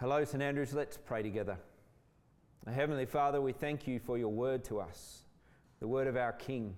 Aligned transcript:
Hello, 0.00 0.24
St 0.24 0.40
Andrews. 0.40 0.72
Let's 0.72 0.96
pray 0.96 1.24
together. 1.24 1.58
Heavenly 2.72 3.04
Father, 3.04 3.40
we 3.40 3.50
thank 3.50 3.88
you 3.88 3.98
for 3.98 4.16
your 4.16 4.28
word 4.28 4.62
to 4.66 4.78
us, 4.78 5.24
the 5.80 5.88
word 5.88 6.06
of 6.06 6.16
our 6.16 6.30
King, 6.34 6.76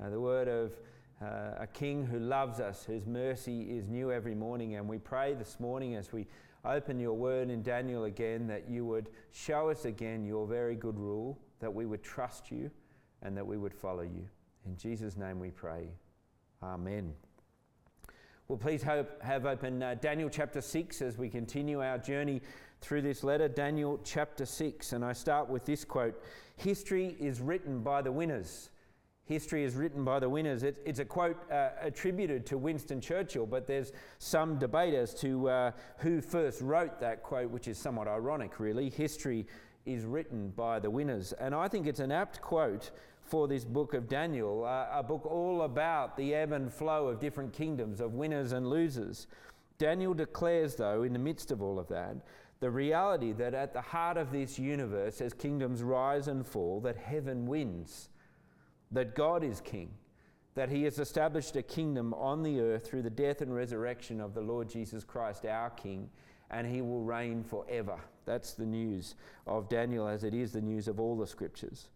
uh, 0.00 0.08
the 0.08 0.20
word 0.20 0.46
of 0.46 0.72
uh, 1.20 1.56
a 1.58 1.66
King 1.66 2.06
who 2.06 2.20
loves 2.20 2.60
us, 2.60 2.84
whose 2.84 3.06
mercy 3.06 3.62
is 3.62 3.88
new 3.88 4.12
every 4.12 4.36
morning. 4.36 4.76
And 4.76 4.88
we 4.88 4.98
pray 4.98 5.34
this 5.34 5.58
morning 5.58 5.96
as 5.96 6.12
we 6.12 6.28
open 6.64 7.00
your 7.00 7.14
word 7.14 7.50
in 7.50 7.60
Daniel 7.60 8.04
again 8.04 8.46
that 8.46 8.70
you 8.70 8.84
would 8.84 9.08
show 9.32 9.68
us 9.70 9.84
again 9.84 10.24
your 10.24 10.46
very 10.46 10.76
good 10.76 10.96
rule, 10.96 11.40
that 11.58 11.74
we 11.74 11.86
would 11.86 12.04
trust 12.04 12.52
you 12.52 12.70
and 13.20 13.36
that 13.36 13.48
we 13.48 13.58
would 13.58 13.74
follow 13.74 14.02
you. 14.02 14.28
In 14.64 14.76
Jesus' 14.76 15.16
name 15.16 15.40
we 15.40 15.50
pray. 15.50 15.88
Amen. 16.62 17.14
Well, 18.50 18.56
please 18.56 18.82
hope, 18.82 19.22
have 19.22 19.44
open 19.44 19.82
uh, 19.82 19.96
Daniel 20.00 20.30
chapter 20.30 20.62
6 20.62 21.02
as 21.02 21.18
we 21.18 21.28
continue 21.28 21.82
our 21.82 21.98
journey 21.98 22.40
through 22.80 23.02
this 23.02 23.22
letter. 23.22 23.46
Daniel 23.46 24.00
chapter 24.04 24.46
6. 24.46 24.94
And 24.94 25.04
I 25.04 25.12
start 25.12 25.50
with 25.50 25.66
this 25.66 25.84
quote 25.84 26.24
History 26.56 27.14
is 27.20 27.42
written 27.42 27.82
by 27.82 28.00
the 28.00 28.10
winners. 28.10 28.70
History 29.26 29.64
is 29.64 29.74
written 29.74 30.02
by 30.02 30.18
the 30.18 30.30
winners. 30.30 30.62
It, 30.62 30.78
it's 30.86 30.98
a 30.98 31.04
quote 31.04 31.36
uh, 31.52 31.72
attributed 31.82 32.46
to 32.46 32.56
Winston 32.56 33.02
Churchill, 33.02 33.44
but 33.44 33.66
there's 33.66 33.92
some 34.18 34.58
debate 34.58 34.94
as 34.94 35.12
to 35.16 35.50
uh, 35.50 35.70
who 35.98 36.22
first 36.22 36.62
wrote 36.62 36.98
that 37.00 37.22
quote, 37.22 37.50
which 37.50 37.68
is 37.68 37.76
somewhat 37.76 38.08
ironic, 38.08 38.58
really. 38.58 38.88
History 38.88 39.46
is 39.88 40.04
written 40.04 40.50
by 40.50 40.78
the 40.78 40.90
winners. 40.90 41.32
And 41.32 41.54
I 41.54 41.68
think 41.68 41.86
it's 41.86 42.00
an 42.00 42.12
apt 42.12 42.40
quote 42.42 42.90
for 43.22 43.48
this 43.48 43.64
book 43.64 43.94
of 43.94 44.08
Daniel, 44.08 44.64
uh, 44.64 44.86
a 44.92 45.02
book 45.02 45.26
all 45.26 45.62
about 45.62 46.16
the 46.16 46.34
ebb 46.34 46.52
and 46.52 46.72
flow 46.72 47.08
of 47.08 47.20
different 47.20 47.52
kingdoms, 47.52 48.00
of 48.00 48.14
winners 48.14 48.52
and 48.52 48.68
losers. 48.68 49.26
Daniel 49.78 50.14
declares, 50.14 50.76
though, 50.76 51.02
in 51.02 51.12
the 51.12 51.18
midst 51.18 51.50
of 51.50 51.62
all 51.62 51.78
of 51.78 51.88
that, 51.88 52.16
the 52.60 52.70
reality 52.70 53.32
that 53.32 53.54
at 53.54 53.72
the 53.72 53.80
heart 53.80 54.16
of 54.16 54.32
this 54.32 54.58
universe, 54.58 55.20
as 55.20 55.32
kingdoms 55.32 55.82
rise 55.82 56.28
and 56.28 56.46
fall, 56.46 56.80
that 56.80 56.96
heaven 56.96 57.46
wins, 57.46 58.08
that 58.90 59.14
God 59.14 59.44
is 59.44 59.60
king, 59.60 59.90
that 60.54 60.70
he 60.70 60.82
has 60.82 60.98
established 60.98 61.54
a 61.54 61.62
kingdom 61.62 62.12
on 62.14 62.42
the 62.42 62.60
earth 62.60 62.86
through 62.86 63.02
the 63.02 63.10
death 63.10 63.42
and 63.42 63.54
resurrection 63.54 64.20
of 64.20 64.34
the 64.34 64.40
Lord 64.40 64.68
Jesus 64.68 65.04
Christ, 65.04 65.46
our 65.46 65.70
King, 65.70 66.10
and 66.50 66.66
he 66.66 66.82
will 66.82 67.02
reign 67.02 67.44
forever. 67.44 68.00
That's 68.28 68.52
the 68.52 68.66
news 68.66 69.14
of 69.46 69.70
Daniel, 69.70 70.06
as 70.06 70.22
it 70.22 70.34
is 70.34 70.52
the 70.52 70.60
news 70.60 70.86
of 70.86 71.00
all 71.00 71.16
the 71.16 71.26
scriptures. 71.26 71.88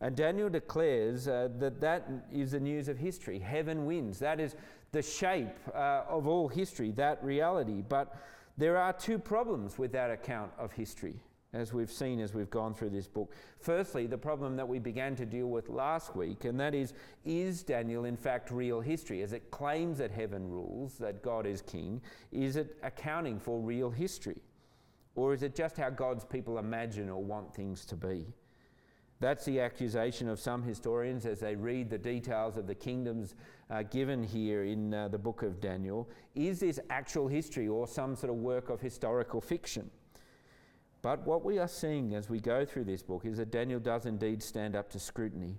And 0.00 0.16
Daniel 0.16 0.48
declares 0.48 1.28
uh, 1.28 1.48
that 1.58 1.80
that 1.80 2.08
is 2.32 2.50
the 2.50 2.58
news 2.58 2.88
of 2.88 2.98
history. 2.98 3.38
Heaven 3.38 3.86
wins. 3.86 4.18
That 4.18 4.40
is 4.40 4.56
the 4.90 5.00
shape 5.00 5.56
uh, 5.72 6.02
of 6.08 6.26
all 6.26 6.48
history, 6.48 6.90
that 6.92 7.22
reality. 7.22 7.84
But 7.88 8.16
there 8.58 8.78
are 8.78 8.92
two 8.92 9.16
problems 9.16 9.78
with 9.78 9.92
that 9.92 10.10
account 10.10 10.50
of 10.58 10.72
history, 10.72 11.14
as 11.52 11.72
we've 11.72 11.92
seen 11.92 12.18
as 12.18 12.34
we've 12.34 12.50
gone 12.50 12.74
through 12.74 12.90
this 12.90 13.06
book. 13.06 13.32
Firstly, 13.60 14.08
the 14.08 14.18
problem 14.18 14.56
that 14.56 14.66
we 14.66 14.80
began 14.80 15.14
to 15.14 15.24
deal 15.24 15.46
with 15.46 15.68
last 15.68 16.16
week, 16.16 16.46
and 16.46 16.58
that 16.58 16.74
is 16.74 16.94
is 17.24 17.62
Daniel 17.62 18.06
in 18.06 18.16
fact 18.16 18.50
real 18.50 18.80
history? 18.80 19.22
As 19.22 19.32
it 19.32 19.52
claims 19.52 19.98
that 19.98 20.10
heaven 20.10 20.50
rules, 20.50 20.98
that 20.98 21.22
God 21.22 21.46
is 21.46 21.62
king, 21.62 22.00
is 22.32 22.56
it 22.56 22.76
accounting 22.82 23.38
for 23.38 23.60
real 23.60 23.90
history? 23.90 24.42
Or 25.14 25.34
is 25.34 25.42
it 25.42 25.54
just 25.54 25.76
how 25.76 25.90
God's 25.90 26.24
people 26.24 26.58
imagine 26.58 27.08
or 27.08 27.22
want 27.22 27.54
things 27.54 27.84
to 27.86 27.96
be? 27.96 28.26
That's 29.20 29.44
the 29.44 29.60
accusation 29.60 30.28
of 30.28 30.40
some 30.40 30.62
historians 30.62 31.26
as 31.26 31.40
they 31.40 31.54
read 31.54 31.90
the 31.90 31.98
details 31.98 32.56
of 32.56 32.66
the 32.66 32.74
kingdoms 32.74 33.34
uh, 33.70 33.82
given 33.82 34.22
here 34.22 34.64
in 34.64 34.94
uh, 34.94 35.08
the 35.08 35.18
book 35.18 35.42
of 35.42 35.60
Daniel. 35.60 36.08
Is 36.34 36.60
this 36.60 36.80
actual 36.88 37.28
history 37.28 37.68
or 37.68 37.86
some 37.86 38.16
sort 38.16 38.30
of 38.30 38.36
work 38.36 38.70
of 38.70 38.80
historical 38.80 39.42
fiction? 39.42 39.90
But 41.02 41.26
what 41.26 41.44
we 41.44 41.58
are 41.58 41.68
seeing 41.68 42.14
as 42.14 42.30
we 42.30 42.40
go 42.40 42.64
through 42.64 42.84
this 42.84 43.02
book 43.02 43.26
is 43.26 43.36
that 43.36 43.50
Daniel 43.50 43.80
does 43.80 44.06
indeed 44.06 44.42
stand 44.42 44.74
up 44.74 44.90
to 44.90 44.98
scrutiny. 44.98 45.58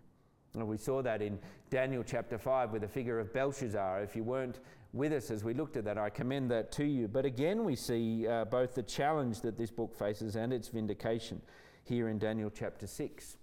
And 0.54 0.68
we 0.68 0.78
saw 0.78 1.02
that 1.04 1.22
in 1.22 1.40
Daniel 1.70 2.04
chapter 2.04 2.38
5 2.38 2.72
with 2.72 2.82
the 2.82 2.88
figure 2.88 3.20
of 3.20 3.32
Belshazzar. 3.32 4.02
If 4.02 4.16
you 4.16 4.24
weren't 4.24 4.60
with 4.94 5.14
us 5.14 5.32
as 5.32 5.44
we 5.44 5.54
looked 5.54 5.78
at 5.78 5.86
that, 5.86 5.98
I 5.98 6.10
commend 6.10 6.52
that 6.52 6.72
to 6.74 6.86
you. 6.86 7.08
But 7.08 7.26
again, 7.26 7.64
we 7.64 7.76
see 7.76 8.28
uh, 8.28 8.46
both 8.46 8.76
the 8.76 8.84
challenge 8.84 9.42
that 9.42 9.58
this 9.58 9.72
book 9.72 9.96
faces 9.96 10.36
and 10.36 10.52
its 10.52 10.68
vindication 10.68 11.42
here 11.84 12.10
in 12.10 12.20
Daniel 12.20 12.50
chapter 12.50 12.88
6. 12.88 13.38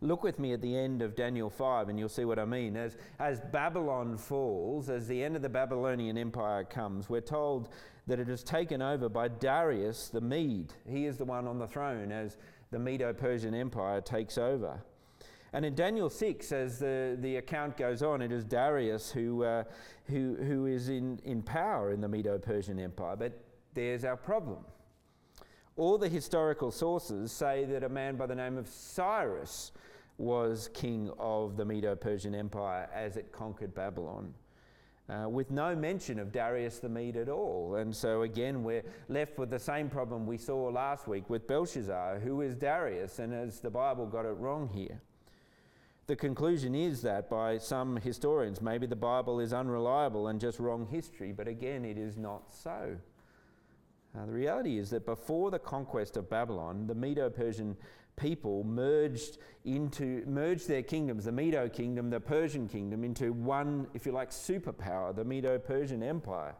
Look 0.00 0.22
with 0.22 0.38
me 0.38 0.52
at 0.52 0.62
the 0.62 0.76
end 0.76 1.02
of 1.02 1.16
Daniel 1.16 1.50
5 1.50 1.88
and 1.88 1.98
you'll 1.98 2.08
see 2.08 2.24
what 2.24 2.38
I 2.38 2.44
mean. 2.44 2.76
As, 2.76 2.96
as 3.18 3.40
Babylon 3.40 4.16
falls, 4.16 4.88
as 4.88 5.08
the 5.08 5.22
end 5.22 5.34
of 5.34 5.42
the 5.42 5.48
Babylonian 5.48 6.16
Empire 6.16 6.64
comes, 6.64 7.08
we're 7.08 7.20
told 7.20 7.68
that 8.06 8.20
it 8.20 8.28
is 8.28 8.42
taken 8.42 8.80
over 8.80 9.08
by 9.08 9.28
Darius 9.28 10.08
the 10.08 10.20
Mede. 10.20 10.72
He 10.88 11.06
is 11.06 11.16
the 11.16 11.24
one 11.24 11.46
on 11.46 11.58
the 11.58 11.66
throne 11.66 12.12
as 12.12 12.36
the 12.70 12.78
Medo 12.78 13.12
Persian 13.12 13.54
Empire 13.54 14.00
takes 14.00 14.38
over. 14.38 14.80
And 15.52 15.64
in 15.64 15.74
Daniel 15.74 16.10
6, 16.10 16.52
as 16.52 16.78
the, 16.78 17.16
the 17.20 17.36
account 17.36 17.76
goes 17.76 18.02
on, 18.02 18.20
it 18.20 18.30
is 18.32 18.44
Darius 18.44 19.10
who, 19.10 19.44
uh, 19.44 19.64
who, 20.06 20.36
who 20.36 20.66
is 20.66 20.88
in, 20.88 21.18
in 21.24 21.42
power 21.42 21.92
in 21.92 22.00
the 22.00 22.08
Medo 22.08 22.38
Persian 22.38 22.78
Empire. 22.78 23.16
But 23.16 23.40
there's 23.74 24.04
our 24.04 24.16
problem. 24.16 24.64
All 25.76 25.96
the 25.96 26.08
historical 26.08 26.70
sources 26.70 27.32
say 27.32 27.64
that 27.66 27.84
a 27.84 27.88
man 27.88 28.16
by 28.16 28.26
the 28.26 28.34
name 28.34 28.58
of 28.58 28.66
Cyrus 28.66 29.72
was 30.18 30.68
king 30.74 31.10
of 31.18 31.56
the 31.56 31.64
Medo 31.64 31.94
Persian 31.94 32.34
Empire 32.34 32.90
as 32.92 33.16
it 33.16 33.32
conquered 33.32 33.74
Babylon. 33.74 34.34
Uh, 35.08 35.26
with 35.26 35.50
no 35.50 35.74
mention 35.74 36.18
of 36.18 36.32
Darius 36.32 36.80
the 36.80 36.88
Mede 36.88 37.16
at 37.16 37.28
all. 37.30 37.76
And 37.76 37.96
so 37.96 38.22
again, 38.22 38.62
we're 38.62 38.82
left 39.08 39.38
with 39.38 39.48
the 39.48 39.58
same 39.58 39.88
problem 39.88 40.26
we 40.26 40.36
saw 40.36 40.68
last 40.68 41.08
week 41.08 41.30
with 41.30 41.46
Belshazzar, 41.46 42.18
who 42.18 42.42
is 42.42 42.54
Darius, 42.54 43.18
and 43.18 43.32
has 43.32 43.60
the 43.60 43.70
Bible 43.70 44.04
got 44.04 44.26
it 44.26 44.36
wrong 44.36 44.68
here? 44.68 45.00
The 46.08 46.16
conclusion 46.16 46.74
is 46.74 47.02
that 47.02 47.28
by 47.28 47.58
some 47.58 47.96
historians, 47.96 48.62
maybe 48.62 48.86
the 48.86 48.96
Bible 48.96 49.40
is 49.40 49.52
unreliable 49.52 50.28
and 50.28 50.40
just 50.40 50.58
wrong 50.58 50.86
history, 50.86 51.32
but 51.32 51.46
again, 51.46 51.84
it 51.84 51.98
is 51.98 52.16
not 52.16 52.50
so. 52.50 52.96
Uh, 54.16 54.24
the 54.24 54.32
reality 54.32 54.78
is 54.78 54.88
that 54.88 55.04
before 55.04 55.50
the 55.50 55.58
conquest 55.58 56.16
of 56.16 56.30
Babylon, 56.30 56.86
the 56.86 56.94
Medo 56.94 57.28
Persian 57.28 57.76
people 58.16 58.64
merged 58.64 59.36
into 59.66 60.24
merged 60.26 60.66
their 60.66 60.82
kingdoms, 60.82 61.26
the 61.26 61.32
Medo 61.32 61.68
kingdom, 61.68 62.08
the 62.08 62.20
Persian 62.20 62.68
kingdom, 62.68 63.04
into 63.04 63.34
one, 63.34 63.86
if 63.92 64.06
you 64.06 64.12
like, 64.12 64.30
superpower, 64.30 65.14
the 65.14 65.26
Medo 65.26 65.58
Persian 65.58 66.02
Empire. 66.02 66.54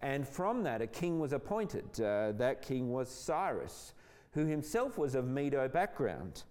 And 0.00 0.26
from 0.26 0.62
that, 0.62 0.80
a 0.80 0.86
king 0.86 1.20
was 1.20 1.34
appointed. 1.34 2.00
Uh, 2.00 2.32
that 2.32 2.62
king 2.62 2.90
was 2.90 3.10
Cyrus, 3.10 3.92
who 4.32 4.46
himself 4.46 4.96
was 4.96 5.14
of 5.14 5.26
Medo 5.26 5.68
background. 5.68 6.44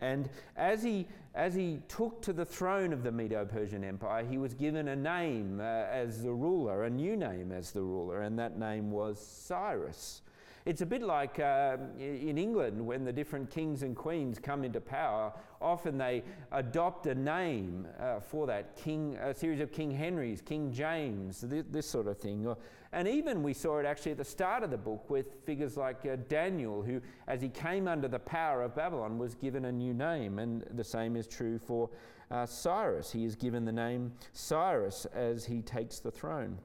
And 0.00 0.28
as 0.56 0.82
he, 0.82 1.06
as 1.34 1.54
he 1.54 1.80
took 1.88 2.20
to 2.22 2.32
the 2.32 2.44
throne 2.44 2.92
of 2.92 3.02
the 3.02 3.12
Medo 3.12 3.44
Persian 3.44 3.82
Empire, 3.84 4.24
he 4.24 4.38
was 4.38 4.54
given 4.54 4.88
a 4.88 4.96
name 4.96 5.60
uh, 5.60 5.62
as 5.62 6.22
the 6.22 6.32
ruler, 6.32 6.84
a 6.84 6.90
new 6.90 7.16
name 7.16 7.52
as 7.52 7.70
the 7.70 7.82
ruler, 7.82 8.22
and 8.22 8.38
that 8.38 8.58
name 8.58 8.90
was 8.90 9.18
Cyrus. 9.18 10.22
It's 10.66 10.80
a 10.80 10.86
bit 10.86 11.02
like 11.02 11.38
uh, 11.38 11.76
in 11.96 12.36
England 12.36 12.84
when 12.84 13.04
the 13.04 13.12
different 13.12 13.50
kings 13.50 13.84
and 13.84 13.94
queens 13.94 14.40
come 14.40 14.64
into 14.64 14.80
power. 14.80 15.32
Often 15.62 15.96
they 15.96 16.24
adopt 16.50 17.06
a 17.06 17.14
name 17.14 17.86
uh, 18.00 18.18
for 18.18 18.48
that 18.48 18.74
king, 18.76 19.16
a 19.22 19.32
series 19.32 19.60
of 19.60 19.70
King 19.70 19.92
Henrys, 19.92 20.42
King 20.42 20.72
James, 20.72 21.40
this, 21.40 21.64
this, 21.70 21.88
sort 21.88 22.08
of 22.08 22.18
thing. 22.18 22.52
And 22.96 23.06
even 23.06 23.42
we 23.42 23.52
saw 23.52 23.76
it 23.76 23.84
actually 23.84 24.12
at 24.12 24.16
the 24.16 24.24
start 24.24 24.62
of 24.62 24.70
the 24.70 24.78
book 24.78 25.10
with 25.10 25.26
figures 25.44 25.76
like 25.76 26.06
uh, 26.06 26.16
Daniel, 26.30 26.80
who, 26.80 27.02
as 27.28 27.42
he 27.42 27.50
came 27.50 27.86
under 27.86 28.08
the 28.08 28.18
power 28.18 28.62
of 28.62 28.74
Babylon, 28.74 29.18
was 29.18 29.34
given 29.34 29.66
a 29.66 29.70
new 29.70 29.92
name. 29.92 30.38
And 30.38 30.64
the 30.72 30.82
same 30.82 31.14
is 31.14 31.26
true 31.26 31.58
for 31.58 31.90
uh, 32.30 32.46
Cyrus. 32.46 33.12
He 33.12 33.26
is 33.26 33.36
given 33.36 33.66
the 33.66 33.72
name 33.72 34.12
Cyrus 34.32 35.04
as 35.12 35.44
he 35.44 35.60
takes 35.60 35.98
the 35.98 36.10
throne. 36.10 36.56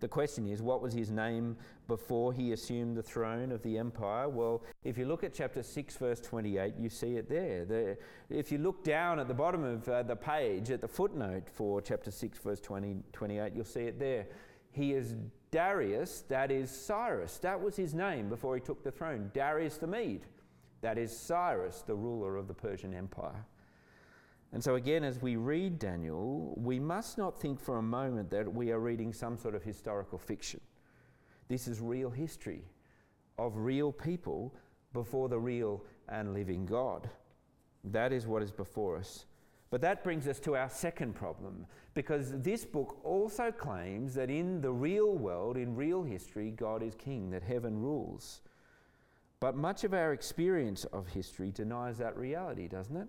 The 0.00 0.08
question 0.08 0.48
is, 0.48 0.60
what 0.60 0.82
was 0.82 0.92
his 0.92 1.12
name 1.12 1.56
before 1.86 2.32
he 2.32 2.50
assumed 2.50 2.96
the 2.96 3.02
throne 3.02 3.52
of 3.52 3.62
the 3.62 3.78
empire? 3.78 4.28
Well, 4.28 4.64
if 4.82 4.98
you 4.98 5.06
look 5.06 5.22
at 5.22 5.32
chapter 5.32 5.62
6, 5.62 5.96
verse 5.98 6.20
28, 6.20 6.74
you 6.80 6.90
see 6.90 7.14
it 7.14 7.28
there. 7.28 7.64
The, 7.64 7.96
if 8.28 8.50
you 8.50 8.58
look 8.58 8.82
down 8.82 9.20
at 9.20 9.28
the 9.28 9.34
bottom 9.34 9.62
of 9.62 9.88
uh, 9.88 10.02
the 10.02 10.16
page, 10.16 10.72
at 10.72 10.80
the 10.80 10.88
footnote 10.88 11.48
for 11.48 11.80
chapter 11.80 12.10
6, 12.10 12.38
verse 12.38 12.60
20, 12.60 12.96
28, 13.12 13.52
you'll 13.54 13.64
see 13.64 13.82
it 13.82 14.00
there. 14.00 14.26
He 14.70 14.92
is 14.92 15.16
Darius, 15.50 16.22
that 16.28 16.50
is 16.50 16.70
Cyrus. 16.70 17.38
That 17.38 17.60
was 17.60 17.76
his 17.76 17.94
name 17.94 18.28
before 18.28 18.54
he 18.54 18.60
took 18.60 18.82
the 18.82 18.90
throne. 18.90 19.30
Darius 19.34 19.78
the 19.78 19.86
Mede, 19.86 20.26
that 20.80 20.98
is 20.98 21.16
Cyrus, 21.16 21.82
the 21.86 21.94
ruler 21.94 22.36
of 22.36 22.48
the 22.48 22.54
Persian 22.54 22.94
Empire. 22.94 23.44
And 24.52 24.62
so, 24.64 24.76
again, 24.76 25.04
as 25.04 25.20
we 25.20 25.36
read 25.36 25.78
Daniel, 25.78 26.54
we 26.56 26.78
must 26.78 27.18
not 27.18 27.38
think 27.38 27.60
for 27.60 27.78
a 27.78 27.82
moment 27.82 28.30
that 28.30 28.50
we 28.52 28.72
are 28.72 28.80
reading 28.80 29.12
some 29.12 29.36
sort 29.36 29.54
of 29.54 29.62
historical 29.62 30.18
fiction. 30.18 30.60
This 31.48 31.68
is 31.68 31.80
real 31.80 32.10
history 32.10 32.62
of 33.38 33.56
real 33.56 33.92
people 33.92 34.54
before 34.92 35.28
the 35.28 35.38
real 35.38 35.84
and 36.08 36.32
living 36.32 36.64
God. 36.64 37.08
That 37.84 38.12
is 38.12 38.26
what 38.26 38.42
is 38.42 38.50
before 38.50 38.96
us. 38.96 39.26
But 39.70 39.82
that 39.82 40.02
brings 40.02 40.26
us 40.26 40.40
to 40.40 40.56
our 40.56 40.70
second 40.70 41.14
problem, 41.14 41.66
because 41.94 42.32
this 42.40 42.64
book 42.64 43.00
also 43.04 43.52
claims 43.52 44.14
that 44.14 44.30
in 44.30 44.60
the 44.60 44.72
real 44.72 45.14
world, 45.14 45.56
in 45.56 45.76
real 45.76 46.02
history, 46.02 46.50
God 46.50 46.82
is 46.82 46.94
king, 46.94 47.30
that 47.30 47.42
heaven 47.42 47.78
rules. 47.78 48.40
But 49.40 49.56
much 49.56 49.84
of 49.84 49.92
our 49.92 50.12
experience 50.12 50.84
of 50.86 51.08
history 51.08 51.50
denies 51.50 51.98
that 51.98 52.16
reality, 52.16 52.66
doesn't 52.66 52.96
it? 52.96 53.08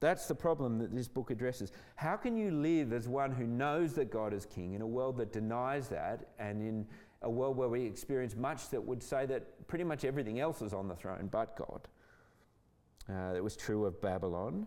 That's 0.00 0.26
the 0.26 0.34
problem 0.34 0.78
that 0.80 0.94
this 0.94 1.08
book 1.08 1.30
addresses. 1.30 1.72
How 1.94 2.16
can 2.16 2.36
you 2.36 2.50
live 2.50 2.92
as 2.92 3.08
one 3.08 3.32
who 3.32 3.46
knows 3.46 3.94
that 3.94 4.10
God 4.10 4.34
is 4.34 4.44
king 4.44 4.74
in 4.74 4.82
a 4.82 4.86
world 4.86 5.16
that 5.16 5.32
denies 5.32 5.88
that 5.88 6.28
and 6.38 6.60
in 6.60 6.86
a 7.22 7.30
world 7.30 7.56
where 7.56 7.68
we 7.68 7.84
experience 7.84 8.36
much 8.36 8.68
that 8.70 8.84
would 8.84 9.02
say 9.02 9.24
that 9.26 9.66
pretty 9.68 9.84
much 9.84 10.04
everything 10.04 10.38
else 10.38 10.60
is 10.60 10.74
on 10.74 10.86
the 10.86 10.94
throne 10.94 11.28
but 11.32 11.56
God? 11.56 11.88
Uh, 13.08 13.32
that 13.32 13.42
was 13.42 13.56
true 13.56 13.86
of 13.86 14.00
Babylon. 14.02 14.66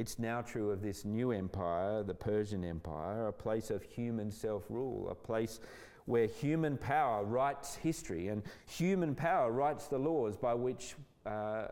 It's 0.00 0.18
now 0.18 0.40
true 0.40 0.70
of 0.70 0.80
this 0.80 1.04
new 1.04 1.30
empire, 1.30 2.02
the 2.02 2.14
Persian 2.14 2.64
Empire, 2.64 3.26
a 3.26 3.32
place 3.34 3.68
of 3.68 3.82
human 3.82 4.30
self 4.30 4.64
rule, 4.70 5.10
a 5.10 5.14
place 5.14 5.60
where 6.06 6.26
human 6.26 6.78
power 6.78 7.22
writes 7.22 7.74
history 7.76 8.28
and 8.28 8.42
human 8.66 9.14
power 9.14 9.52
writes 9.52 9.88
the 9.88 9.98
laws 9.98 10.38
by 10.38 10.54
which 10.54 10.94
uh, 11.26 11.66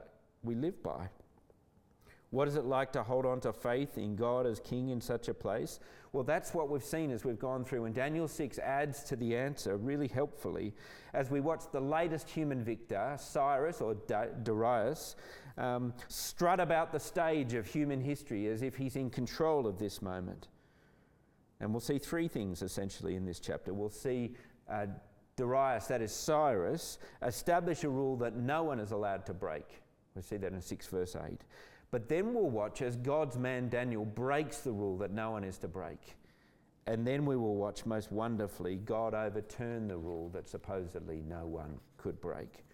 we 0.45 0.55
live 0.55 0.83
by. 0.83 1.09
What 2.29 2.49
is 2.49 2.57
it 2.57 2.67
like 2.67 2.93
to 2.93 3.03
hold 3.03 3.25
on 3.25 3.41
to 3.41 3.53
faith 3.55 3.97
in 3.97 4.15
God 4.15 4.47
as 4.47 4.61
King 4.61 4.91
in 4.91 5.01
such 5.01 5.29
a 5.29 5.35
place? 5.35 5.81
Well, 6.13 6.25
that's 6.25 6.55
what 6.55 6.71
we've 6.71 6.85
seen 6.85 7.11
as 7.11 7.25
we've 7.25 7.39
gone 7.39 7.65
through, 7.65 7.85
and 7.85 7.95
Daniel 7.95 8.27
6 8.27 8.59
adds 8.59 9.03
to 9.05 9.17
the 9.17 9.37
answer 9.37 9.77
really 9.77 10.09
helpfully 10.09 10.75
as 11.13 11.31
we 11.31 11.41
watch 11.41 11.65
the 11.71 11.81
latest 11.81 12.31
human 12.31 12.63
victor, 12.65 13.17
Cyrus 13.19 13.81
or 13.81 13.95
Darius, 14.43 15.17
um, 15.59 15.93
strut 16.09 16.61
about 16.61 16.93
the 16.93 17.01
stage 17.01 17.55
of 17.55 17.67
human 17.67 18.01
history 18.01 18.47
as 18.47 18.63
if 18.63 18.77
he's 18.77 18.97
in 18.97 19.11
control 19.11 19.67
of 19.67 19.79
this 19.79 20.01
moment. 20.01 20.49
And 21.61 21.73
we'll 21.73 21.81
see 21.81 21.99
three 21.99 22.29
things 22.29 22.63
essentially 22.63 23.17
in 23.17 23.27
this 23.27 23.41
chapter. 23.41 23.75
We'll 23.75 23.91
see 23.91 24.35
uh, 24.71 24.87
Darius, 25.37 25.87
that 25.89 26.03
is 26.03 26.13
Cyrus, 26.13 26.99
establish 27.23 27.85
a 27.85 27.89
rule 27.89 28.17
that 28.17 28.37
no 28.37 28.63
one 28.63 28.81
is 28.81 28.93
allowed 28.93 29.27
to 29.27 29.35
break. 29.35 29.83
We 30.15 30.23
see 30.23 30.37
that 30.37 30.53
in 30.53 30.61
6 30.61 30.87
verse 30.87 31.17
8. 31.17 31.41
But 31.91 32.09
then 32.09 32.35
we'll 32.35 32.51
watch 32.51 32.83
as 32.83 32.97
God's 32.97 33.39
man 33.39 33.69
Daniel 33.69 34.05
breaks 34.05 34.59
the 34.59 34.73
rule 34.73 34.99
that 34.99 35.11
no 35.11 35.31
one 35.31 35.45
is 35.45 35.59
to 35.59 35.69
break. 35.69 36.17
And 36.87 37.07
then 37.07 37.25
we 37.27 37.37
will 37.37 37.57
watch 37.57 37.87
most 37.87 38.11
wonderfully 38.13 38.77
God 38.77 39.15
overturn 39.15 39.89
the 39.89 39.97
rule 39.97 40.31
that 40.31 40.49
supposedly 40.49 41.23
no 41.29 41.47
one 41.47 41.79
could 41.97 42.21
break. 42.21 42.65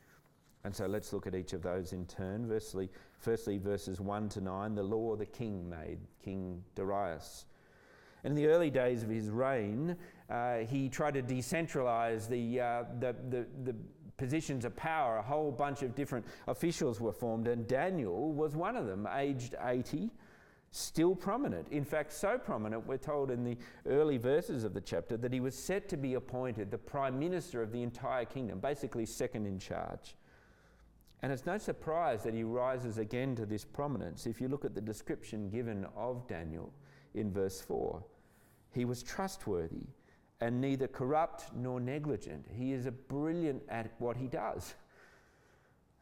And 0.65 0.75
so 0.75 0.87
let's 0.87 1.13
look 1.13 1.27
at 1.27 1.35
each 1.35 1.53
of 1.53 1.63
those 1.63 1.93
in 1.93 2.07
turn. 2.07 2.49
Firstly, 2.49 2.91
firstly 3.19 3.59
verses 3.59 4.01
1 4.01 4.29
to 4.31 4.41
9, 4.41 4.75
the 4.75 4.83
law 4.83 5.15
the 5.15 5.27
king 5.27 5.69
made, 5.69 5.99
King 6.25 6.63
Darius. 6.75 7.45
And 8.25 8.31
in 8.31 8.43
the 8.43 8.51
early 8.51 8.71
days 8.71 9.03
of 9.03 9.11
his 9.11 9.29
reign, 9.29 9.97
uh, 10.31 10.59
he 10.59 10.89
tried 10.89 11.15
to 11.15 11.23
decentralize 11.23 12.27
the, 12.29 12.61
uh, 12.61 12.85
the, 12.99 13.15
the, 13.29 13.47
the 13.65 13.77
positions 14.17 14.65
of 14.65 14.77
power. 14.77 15.17
A 15.17 15.23
whole 15.23 15.51
bunch 15.51 15.83
of 15.83 15.95
different 15.95 16.27
officials 16.47 17.01
were 17.01 17.13
formed, 17.13 17.49
and 17.49 17.67
Daniel 17.67 18.33
was 18.33 18.55
one 18.55 18.77
of 18.77 18.87
them, 18.87 19.09
aged 19.15 19.55
80, 19.63 20.11
still 20.71 21.15
prominent. 21.15 21.69
In 21.69 21.85
fact, 21.85 22.13
so 22.13 22.37
prominent, 22.39 22.87
we're 22.87 22.97
told 22.97 23.31
in 23.31 23.45
the 23.45 23.57
early 23.87 24.19
verses 24.19 24.65
of 24.65 24.75
the 24.75 24.81
chapter, 24.81 25.17
that 25.17 25.33
he 25.33 25.41
was 25.41 25.55
set 25.55 25.89
to 25.89 25.97
be 25.97 26.15
appointed 26.15 26.71
the 26.71 26.79
prime 26.79 27.19
minister 27.19 27.63
of 27.63 27.73
the 27.73 27.83
entire 27.83 28.25
kingdom, 28.25 28.59
basically 28.59 29.07
second 29.07 29.47
in 29.47 29.59
charge. 29.59 30.17
And 31.23 31.33
it's 31.33 31.47
no 31.47 31.59
surprise 31.59 32.23
that 32.25 32.35
he 32.35 32.43
rises 32.43 32.99
again 32.99 33.35
to 33.37 33.47
this 33.47 33.65
prominence 33.65 34.27
if 34.27 34.41
you 34.41 34.49
look 34.49 34.65
at 34.65 34.75
the 34.75 34.81
description 34.81 35.49
given 35.49 35.87
of 35.97 36.27
Daniel 36.29 36.73
in 37.15 37.33
verse 37.33 37.61
4. 37.61 38.05
He 38.73 38.85
was 38.85 39.03
trustworthy 39.03 39.87
and 40.41 40.61
neither 40.61 40.89
corrupt 40.89 41.55
nor 41.55 41.81
negligent. 41.81 42.45
He 42.51 42.73
is 42.73 42.87
a 42.87 42.93
brilliant 42.93 43.63
at 43.69 43.93
what 43.99 44.17
he 44.17 44.27
does. 44.27 44.75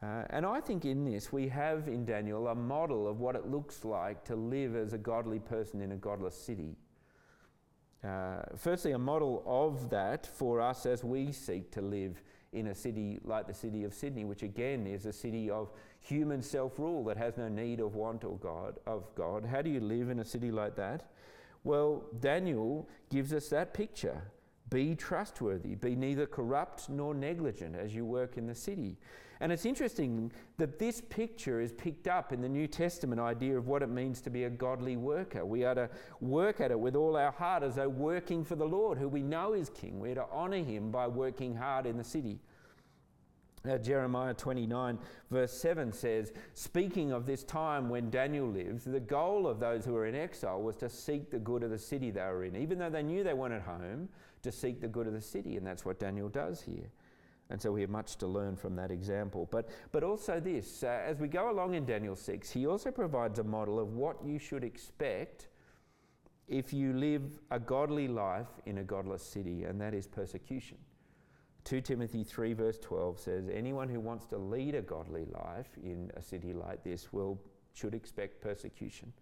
Uh, 0.01 0.23
and 0.31 0.45
I 0.45 0.59
think 0.59 0.83
in 0.83 1.05
this 1.05 1.31
we 1.31 1.47
have 1.47 1.87
in 1.87 2.03
Daniel 2.03 2.47
a 2.47 2.55
model 2.55 3.07
of 3.07 3.19
what 3.19 3.35
it 3.35 3.47
looks 3.47 3.85
like 3.85 4.25
to 4.25 4.35
live 4.35 4.75
as 4.75 4.91
a 4.91 4.97
godly 4.97 5.39
person 5.39 5.81
in 5.81 5.93
a 5.93 5.95
godless 5.95 6.35
city. 6.35 6.75
Uh, 8.03 8.41
firstly, 8.57 8.91
a 8.91 8.99
model 8.99 9.43
of 9.45 9.89
that 9.89 10.27
for 10.27 10.59
us 10.59 10.85
as 10.85 11.05
we 11.05 11.31
seek 11.31 11.71
to 11.71 11.81
live 11.81 12.21
in 12.51 12.67
a 12.67 12.75
city 12.75 13.19
like 13.23 13.47
the 13.47 13.53
city 13.53 13.85
of 13.85 13.93
Sydney, 13.93 14.25
which 14.25 14.43
again 14.43 14.85
is 14.85 15.05
a 15.05 15.13
city 15.13 15.49
of 15.49 15.71
human 16.01 16.41
self-rule 16.41 17.05
that 17.05 17.15
has 17.15 17.37
no 17.37 17.47
need 17.47 17.79
of 17.79 17.95
want 17.95 18.25
or 18.25 18.37
God 18.37 18.79
of 18.85 19.05
God. 19.15 19.45
How 19.45 19.61
do 19.61 19.69
you 19.69 19.79
live 19.79 20.09
in 20.09 20.19
a 20.19 20.25
city 20.25 20.51
like 20.51 20.75
that? 20.75 21.12
Well, 21.63 22.03
Daniel 22.19 22.89
gives 23.09 23.33
us 23.33 23.49
that 23.49 23.73
picture. 23.73 24.21
Be 24.69 24.95
trustworthy, 24.95 25.75
be 25.75 25.95
neither 25.95 26.25
corrupt 26.25 26.89
nor 26.89 27.13
negligent 27.13 27.75
as 27.75 27.93
you 27.93 28.05
work 28.05 28.37
in 28.37 28.47
the 28.47 28.55
city. 28.55 28.97
And 29.39 29.51
it's 29.51 29.65
interesting 29.65 30.31
that 30.57 30.79
this 30.79 31.01
picture 31.01 31.59
is 31.59 31.73
picked 31.73 32.07
up 32.07 32.31
in 32.31 32.41
the 32.41 32.49
New 32.49 32.65
Testament 32.65 33.19
idea 33.19 33.57
of 33.57 33.67
what 33.67 33.81
it 33.81 33.89
means 33.89 34.21
to 34.21 34.29
be 34.29 34.45
a 34.45 34.49
godly 34.49 34.95
worker. 34.95 35.45
We 35.45 35.65
are 35.65 35.75
to 35.75 35.89
work 36.21 36.61
at 36.61 36.71
it 36.71 36.79
with 36.79 36.95
all 36.95 37.17
our 37.17 37.31
heart 37.31 37.61
as 37.61 37.75
though 37.75 37.89
working 37.89 38.43
for 38.45 38.55
the 38.55 38.65
Lord, 38.65 38.97
who 38.97 39.09
we 39.09 39.21
know 39.21 39.53
is 39.53 39.69
King. 39.69 39.99
We're 39.99 40.15
to 40.15 40.25
honour 40.31 40.63
him 40.63 40.91
by 40.91 41.07
working 41.07 41.55
hard 41.55 41.85
in 41.85 41.97
the 41.97 42.03
city. 42.03 42.39
Uh, 43.69 43.77
Jeremiah 43.77 44.33
29, 44.33 44.99
verse 45.31 45.53
7 45.53 45.93
says, 45.93 46.33
speaking 46.53 47.13
of 47.13 47.25
this 47.25 47.45
time 47.45 47.87
when 47.87 48.09
Daniel 48.09 48.47
lived, 48.47 48.91
the 48.91 48.99
goal 48.99 49.47
of 49.47 49.61
those 49.61 49.85
who 49.85 49.93
were 49.93 50.05
in 50.05 50.15
exile 50.15 50.61
was 50.61 50.75
to 50.77 50.89
seek 50.89 51.31
the 51.31 51.39
good 51.39 51.63
of 51.63 51.69
the 51.69 51.79
city 51.79 52.11
they 52.11 52.21
were 52.21 52.43
in. 52.43 52.57
Even 52.57 52.77
though 52.77 52.89
they 52.89 53.03
knew 53.03 53.23
they 53.23 53.33
weren't 53.33 53.53
at 53.53 53.61
home, 53.61 54.09
to 54.41 54.51
seek 54.51 54.81
the 54.81 54.87
good 54.87 55.07
of 55.07 55.13
the 55.13 55.21
city. 55.21 55.55
And 55.55 55.65
that's 55.65 55.85
what 55.85 55.97
Daniel 55.97 56.27
does 56.27 56.61
here. 56.61 56.91
And 57.49 57.61
so 57.61 57.71
we 57.71 57.81
have 57.81 57.89
much 57.89 58.17
to 58.17 58.27
learn 58.27 58.55
from 58.55 58.75
that 58.75 58.91
example. 58.91 59.47
But, 59.49 59.69
but 59.91 60.03
also, 60.03 60.39
this 60.39 60.83
uh, 60.83 61.01
as 61.05 61.19
we 61.19 61.27
go 61.27 61.49
along 61.49 61.75
in 61.75 61.85
Daniel 61.85 62.15
6, 62.15 62.49
he 62.51 62.67
also 62.67 62.91
provides 62.91 63.39
a 63.39 63.43
model 63.43 63.79
of 63.79 63.93
what 63.93 64.17
you 64.25 64.39
should 64.39 64.63
expect 64.63 65.47
if 66.47 66.73
you 66.73 66.93
live 66.93 67.21
a 67.51 67.59
godly 67.59 68.07
life 68.07 68.47
in 68.65 68.79
a 68.79 68.83
godless 68.83 69.23
city, 69.23 69.63
and 69.63 69.79
that 69.79 69.93
is 69.93 70.07
persecution. 70.07 70.77
2 71.65 71.81
Timothy 71.81 72.23
3, 72.23 72.53
verse 72.53 72.77
12 72.79 73.19
says, 73.19 73.49
Anyone 73.51 73.89
who 73.89 73.99
wants 73.99 74.25
to 74.27 74.37
lead 74.37 74.75
a 74.75 74.81
godly 74.81 75.25
life 75.25 75.69
in 75.81 76.11
a 76.15 76.21
city 76.21 76.53
like 76.53 76.83
this 76.83 77.13
will, 77.13 77.39
should 77.73 77.93
expect 77.93 78.41
persecution. 78.41 79.13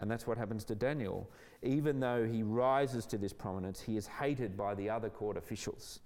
And 0.00 0.10
that's 0.10 0.26
what 0.26 0.38
happens 0.38 0.64
to 0.64 0.74
Daniel. 0.74 1.30
Even 1.62 2.00
though 2.00 2.24
he 2.26 2.42
rises 2.42 3.06
to 3.06 3.18
this 3.18 3.32
prominence, 3.32 3.80
he 3.80 3.96
is 3.96 4.06
hated 4.06 4.56
by 4.56 4.74
the 4.74 4.90
other 4.90 5.10
court 5.10 5.36
officials. 5.36 6.00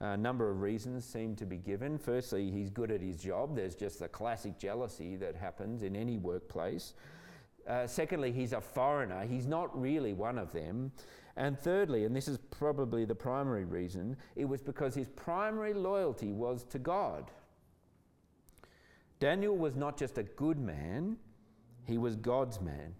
A 0.00 0.16
number 0.16 0.50
of 0.50 0.62
reasons 0.62 1.04
seem 1.04 1.36
to 1.36 1.44
be 1.44 1.58
given. 1.58 1.98
Firstly, 1.98 2.50
he's 2.50 2.70
good 2.70 2.90
at 2.90 3.02
his 3.02 3.18
job. 3.18 3.54
There's 3.54 3.74
just 3.74 3.98
the 3.98 4.08
classic 4.08 4.58
jealousy 4.58 5.16
that 5.16 5.36
happens 5.36 5.82
in 5.82 5.94
any 5.94 6.16
workplace. 6.16 6.94
Uh, 7.68 7.86
secondly, 7.86 8.32
he's 8.32 8.52
a 8.52 8.60
foreigner. 8.60 9.26
He's 9.26 9.46
not 9.46 9.78
really 9.78 10.14
one 10.14 10.38
of 10.38 10.52
them. 10.52 10.90
And 11.36 11.58
thirdly, 11.58 12.04
and 12.04 12.14
this 12.14 12.28
is 12.28 12.38
probably 12.50 13.04
the 13.04 13.14
primary 13.14 13.64
reason, 13.64 14.16
it 14.36 14.44
was 14.44 14.60
because 14.60 14.94
his 14.94 15.08
primary 15.08 15.72
loyalty 15.72 16.32
was 16.32 16.64
to 16.64 16.78
God. 16.78 17.30
Daniel 19.20 19.56
was 19.56 19.76
not 19.76 19.96
just 19.96 20.18
a 20.18 20.22
good 20.22 20.58
man, 20.58 21.16
he 21.84 21.98
was 21.98 22.16
God's 22.16 22.60
man. 22.60 22.94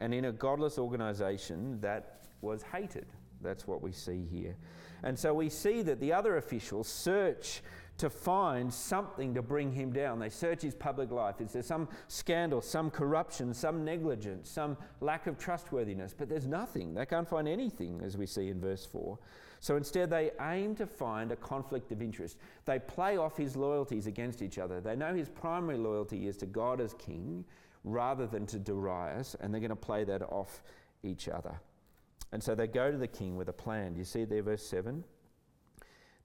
And 0.00 0.14
in 0.14 0.26
a 0.26 0.32
godless 0.32 0.78
organization, 0.78 1.80
that 1.80 2.26
was 2.40 2.62
hated. 2.62 3.06
That's 3.42 3.66
what 3.66 3.82
we 3.82 3.92
see 3.92 4.26
here. 4.30 4.56
And 5.02 5.18
so 5.18 5.34
we 5.34 5.48
see 5.48 5.82
that 5.82 6.00
the 6.00 6.12
other 6.12 6.36
officials 6.36 6.88
search 6.88 7.62
to 7.98 8.10
find 8.10 8.72
something 8.72 9.34
to 9.34 9.42
bring 9.42 9.72
him 9.72 9.92
down. 9.92 10.18
They 10.18 10.28
search 10.28 10.62
his 10.62 10.74
public 10.74 11.10
life. 11.10 11.40
Is 11.40 11.52
there 11.52 11.62
some 11.62 11.88
scandal, 12.08 12.60
some 12.60 12.90
corruption, 12.90 13.54
some 13.54 13.84
negligence, 13.84 14.50
some 14.50 14.76
lack 15.00 15.26
of 15.26 15.38
trustworthiness? 15.38 16.14
But 16.16 16.28
there's 16.28 16.46
nothing. 16.46 16.94
They 16.94 17.06
can't 17.06 17.28
find 17.28 17.48
anything, 17.48 18.02
as 18.04 18.16
we 18.16 18.26
see 18.26 18.48
in 18.48 18.60
verse 18.60 18.84
4. 18.84 19.18
So 19.60 19.76
instead, 19.76 20.10
they 20.10 20.32
aim 20.40 20.74
to 20.76 20.86
find 20.86 21.32
a 21.32 21.36
conflict 21.36 21.90
of 21.90 22.02
interest. 22.02 22.36
They 22.66 22.78
play 22.78 23.16
off 23.16 23.36
his 23.36 23.56
loyalties 23.56 24.06
against 24.06 24.42
each 24.42 24.58
other. 24.58 24.80
They 24.80 24.94
know 24.94 25.14
his 25.14 25.30
primary 25.30 25.78
loyalty 25.78 26.28
is 26.28 26.36
to 26.38 26.46
God 26.46 26.80
as 26.80 26.92
king 26.94 27.44
rather 27.82 28.26
than 28.26 28.46
to 28.46 28.58
Darius, 28.58 29.36
and 29.40 29.54
they're 29.54 29.60
going 29.60 29.70
to 29.70 29.76
play 29.76 30.04
that 30.04 30.22
off 30.22 30.62
each 31.02 31.28
other. 31.28 31.58
And 32.32 32.42
so 32.42 32.54
they 32.54 32.66
go 32.66 32.90
to 32.90 32.98
the 32.98 33.06
king 33.06 33.36
with 33.36 33.48
a 33.48 33.52
plan. 33.52 33.94
Do 33.94 33.98
you 33.98 34.04
see 34.04 34.24
there, 34.24 34.42
verse 34.42 34.66
7? 34.66 35.02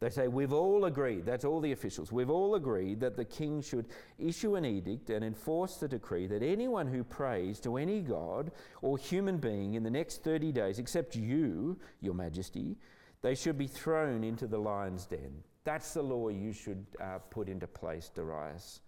They 0.01 0.09
say, 0.09 0.27
We've 0.27 0.51
all 0.51 0.85
agreed, 0.85 1.25
that's 1.25 1.45
all 1.45 1.61
the 1.61 1.71
officials, 1.71 2.11
we've 2.11 2.31
all 2.31 2.55
agreed 2.55 2.99
that 2.99 3.15
the 3.15 3.23
king 3.23 3.61
should 3.61 3.85
issue 4.17 4.55
an 4.55 4.65
edict 4.65 5.11
and 5.11 5.23
enforce 5.23 5.77
the 5.77 5.87
decree 5.87 6.25
that 6.27 6.41
anyone 6.41 6.87
who 6.87 7.03
prays 7.03 7.59
to 7.61 7.77
any 7.77 8.01
god 8.01 8.51
or 8.81 8.97
human 8.97 9.37
being 9.37 9.75
in 9.75 9.83
the 9.83 9.91
next 9.91 10.23
30 10.23 10.51
days, 10.51 10.79
except 10.79 11.15
you, 11.15 11.79
your 12.01 12.15
majesty, 12.15 12.77
they 13.21 13.35
should 13.35 13.59
be 13.59 13.67
thrown 13.67 14.23
into 14.23 14.47
the 14.47 14.57
lion's 14.57 15.05
den. 15.05 15.43
That's 15.63 15.93
the 15.93 16.01
law 16.01 16.29
you 16.29 16.51
should 16.51 16.83
uh, 16.99 17.19
put 17.29 17.47
into 17.47 17.67
place, 17.67 18.09
Darius. 18.09 18.81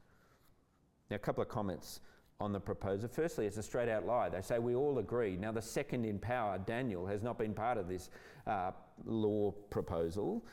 Now, 1.12 1.18
a 1.18 1.20
couple 1.20 1.44
of 1.44 1.50
comments 1.50 2.00
on 2.40 2.52
the 2.52 2.60
proposal. 2.60 3.08
Firstly, 3.08 3.46
it's 3.46 3.58
a 3.58 3.64
straight 3.64 3.88
out 3.88 4.08
lie. 4.08 4.30
They 4.30 4.42
say 4.42 4.58
we 4.58 4.74
all 4.74 4.98
agree. 4.98 5.38
Now, 5.38 5.52
the 5.52 5.62
second 5.62 6.06
in 6.06 6.18
power, 6.18 6.58
Daniel, 6.58 7.06
has 7.06 7.22
not 7.22 7.38
been 7.38 7.54
part 7.54 7.78
of 7.78 7.88
this 7.88 8.10
uh, 8.48 8.72
law 9.06 9.52
proposal, 9.70 10.44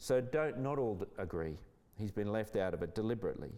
so 0.00 0.20
don't 0.20 0.58
not 0.58 0.78
all 0.78 1.06
agree. 1.18 1.56
He's 1.96 2.10
been 2.10 2.32
left 2.32 2.56
out 2.56 2.74
of 2.74 2.82
it 2.82 2.94
deliberately. 2.94 3.52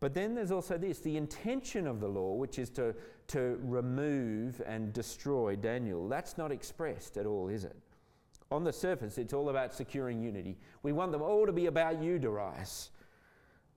But 0.00 0.14
then 0.14 0.34
there's 0.34 0.50
also 0.50 0.78
this 0.78 0.98
the 1.00 1.16
intention 1.16 1.86
of 1.86 2.00
the 2.00 2.08
law, 2.08 2.34
which 2.34 2.58
is 2.58 2.70
to, 2.70 2.94
to 3.28 3.58
remove 3.62 4.60
and 4.66 4.92
destroy 4.92 5.54
Daniel, 5.54 6.08
that's 6.08 6.38
not 6.38 6.50
expressed 6.50 7.18
at 7.18 7.26
all, 7.26 7.48
is 7.48 7.64
it? 7.64 7.76
On 8.50 8.64
the 8.64 8.72
surface, 8.72 9.18
it's 9.18 9.34
all 9.34 9.50
about 9.50 9.74
securing 9.74 10.22
unity. 10.22 10.56
We 10.82 10.92
want 10.92 11.12
them 11.12 11.22
all 11.22 11.44
to 11.46 11.52
be 11.52 11.66
about 11.66 12.02
you, 12.02 12.18
Darius. 12.18 12.90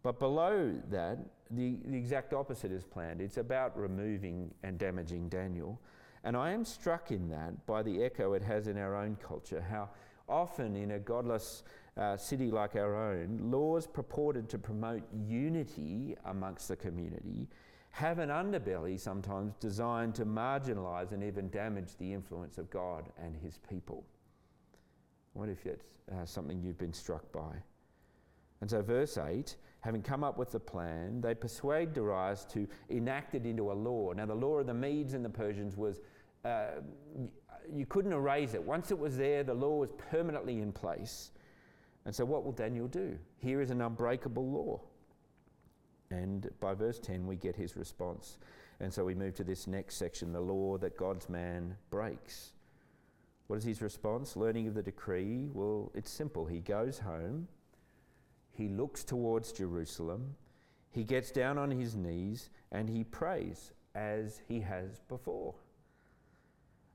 But 0.01 0.19
below 0.19 0.73
that, 0.91 1.17
the, 1.51 1.77
the 1.85 1.97
exact 1.97 2.33
opposite 2.33 2.71
is 2.71 2.85
planned. 2.85 3.19
It's 3.19 3.37
about 3.37 3.77
removing 3.77 4.53
and 4.63 4.77
damaging 4.77 5.27
Daniel. 5.27 5.81
And 6.23 6.37
I 6.37 6.51
am 6.51 6.63
struck 6.63 7.11
in 7.11 7.27
that 7.29 7.65
by 7.65 7.83
the 7.83 8.03
echo 8.03 8.33
it 8.33 8.43
has 8.43 8.67
in 8.67 8.77
our 8.77 8.95
own 8.95 9.17
culture, 9.21 9.65
how 9.69 9.89
often 10.29 10.75
in 10.75 10.91
a 10.91 10.99
godless 10.99 11.63
uh, 11.97 12.17
city 12.17 12.51
like 12.51 12.75
our 12.75 12.95
own, 12.95 13.51
laws 13.51 13.87
purported 13.87 14.49
to 14.49 14.57
promote 14.57 15.03
unity 15.27 16.15
amongst 16.25 16.67
the 16.67 16.75
community 16.75 17.47
have 17.91 18.19
an 18.19 18.29
underbelly 18.29 18.99
sometimes 18.99 19.55
designed 19.55 20.15
to 20.15 20.25
marginalise 20.25 21.11
and 21.11 21.23
even 21.23 21.49
damage 21.49 21.95
the 21.97 22.13
influence 22.13 22.57
of 22.57 22.69
God 22.69 23.09
and 23.21 23.35
His 23.35 23.57
people. 23.69 24.03
What 25.33 25.49
if 25.49 25.65
it's 25.65 25.83
uh, 26.11 26.25
something 26.25 26.61
you've 26.61 26.77
been 26.77 26.93
struck 26.93 27.31
by? 27.31 27.55
And 28.61 28.69
so, 28.69 28.81
verse 28.81 29.17
8 29.17 29.55
having 29.81 30.01
come 30.01 30.25
up 30.25 30.37
with 30.37 30.51
the 30.51 30.59
plan, 30.59 31.21
they 31.21 31.33
persuade 31.33 31.93
Darius 31.93 32.43
to 32.43 32.67
enact 32.89 33.33
it 33.33 33.45
into 33.45 33.71
a 33.71 33.73
law. 33.73 34.11
Now, 34.11 34.25
the 34.25 34.35
law 34.35 34.57
of 34.57 34.67
the 34.67 34.73
Medes 34.73 35.13
and 35.13 35.23
the 35.23 35.29
Persians 35.29 35.77
was 35.77 36.01
uh, 36.43 36.81
you 37.73 37.85
couldn't 37.85 38.11
erase 38.11 38.53
it. 38.53 38.61
Once 38.61 38.91
it 38.91 38.99
was 38.99 39.15
there, 39.15 39.41
the 39.41 39.53
law 39.53 39.77
was 39.77 39.91
permanently 39.97 40.59
in 40.59 40.73
place. 40.73 41.31
And 42.09 42.15
so, 42.15 42.25
what 42.25 42.43
will 42.43 42.53
Daniel 42.53 42.87
do? 42.87 43.19
Here 43.37 43.61
is 43.61 43.69
an 43.69 43.81
unbreakable 43.81 44.49
law. 44.49 44.81
And 46.09 46.49
by 46.59 46.73
verse 46.73 46.97
10, 46.97 47.27
we 47.27 47.35
get 47.35 47.55
his 47.55 47.75
response. 47.75 48.39
And 48.79 48.91
so 48.91 49.05
we 49.05 49.13
move 49.13 49.35
to 49.35 49.43
this 49.43 49.67
next 49.67 49.97
section 49.97 50.33
the 50.33 50.41
law 50.41 50.79
that 50.79 50.97
God's 50.97 51.29
man 51.29 51.75
breaks. 51.91 52.53
What 53.45 53.57
is 53.57 53.63
his 53.63 53.83
response? 53.83 54.35
Learning 54.35 54.67
of 54.67 54.73
the 54.73 54.81
decree? 54.81 55.49
Well, 55.53 55.91
it's 55.93 56.09
simple. 56.09 56.47
He 56.47 56.61
goes 56.61 56.97
home, 56.97 57.47
he 58.53 58.69
looks 58.69 59.03
towards 59.03 59.51
Jerusalem, 59.51 60.35
he 60.89 61.03
gets 61.03 61.29
down 61.29 61.59
on 61.59 61.69
his 61.69 61.95
knees, 61.95 62.49
and 62.71 62.89
he 62.89 63.03
prays 63.03 63.71
as 63.93 64.41
he 64.47 64.61
has 64.61 64.99
before. 65.09 65.53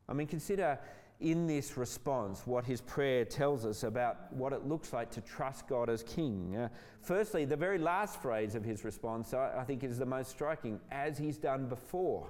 I 0.08 0.12
mean, 0.12 0.26
consider 0.26 0.76
in 1.20 1.46
this 1.46 1.76
response 1.76 2.42
what 2.46 2.64
his 2.64 2.80
prayer 2.80 3.24
tells 3.24 3.64
us 3.64 3.82
about 3.84 4.32
what 4.32 4.52
it 4.52 4.66
looks 4.66 4.92
like 4.92 5.10
to 5.12 5.20
trust 5.20 5.66
God 5.68 5.88
as 5.88 6.02
King. 6.02 6.56
Uh, 6.56 6.68
firstly, 7.00 7.44
the 7.44 7.56
very 7.56 7.78
last 7.78 8.20
phrase 8.20 8.54
of 8.54 8.64
his 8.64 8.84
response, 8.84 9.32
I, 9.32 9.58
I 9.58 9.64
think, 9.64 9.84
is 9.84 9.98
the 9.98 10.06
most 10.06 10.30
striking 10.30 10.80
as 10.90 11.16
he's 11.16 11.38
done 11.38 11.66
before. 11.66 12.26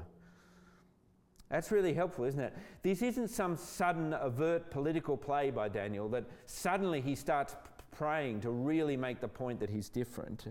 That's 1.50 1.70
really 1.70 1.94
helpful, 1.94 2.24
isn't 2.24 2.40
it? 2.40 2.54
This 2.82 3.02
isn't 3.02 3.28
some 3.28 3.56
sudden, 3.56 4.14
overt 4.14 4.70
political 4.70 5.16
play 5.16 5.50
by 5.50 5.68
Daniel 5.68 6.08
that 6.10 6.24
suddenly 6.46 7.00
he 7.00 7.14
starts 7.14 7.56
praying 7.90 8.40
to 8.40 8.50
really 8.50 8.96
make 8.96 9.20
the 9.20 9.28
point 9.28 9.60
that 9.60 9.70
he's 9.70 9.88
different. 9.88 10.48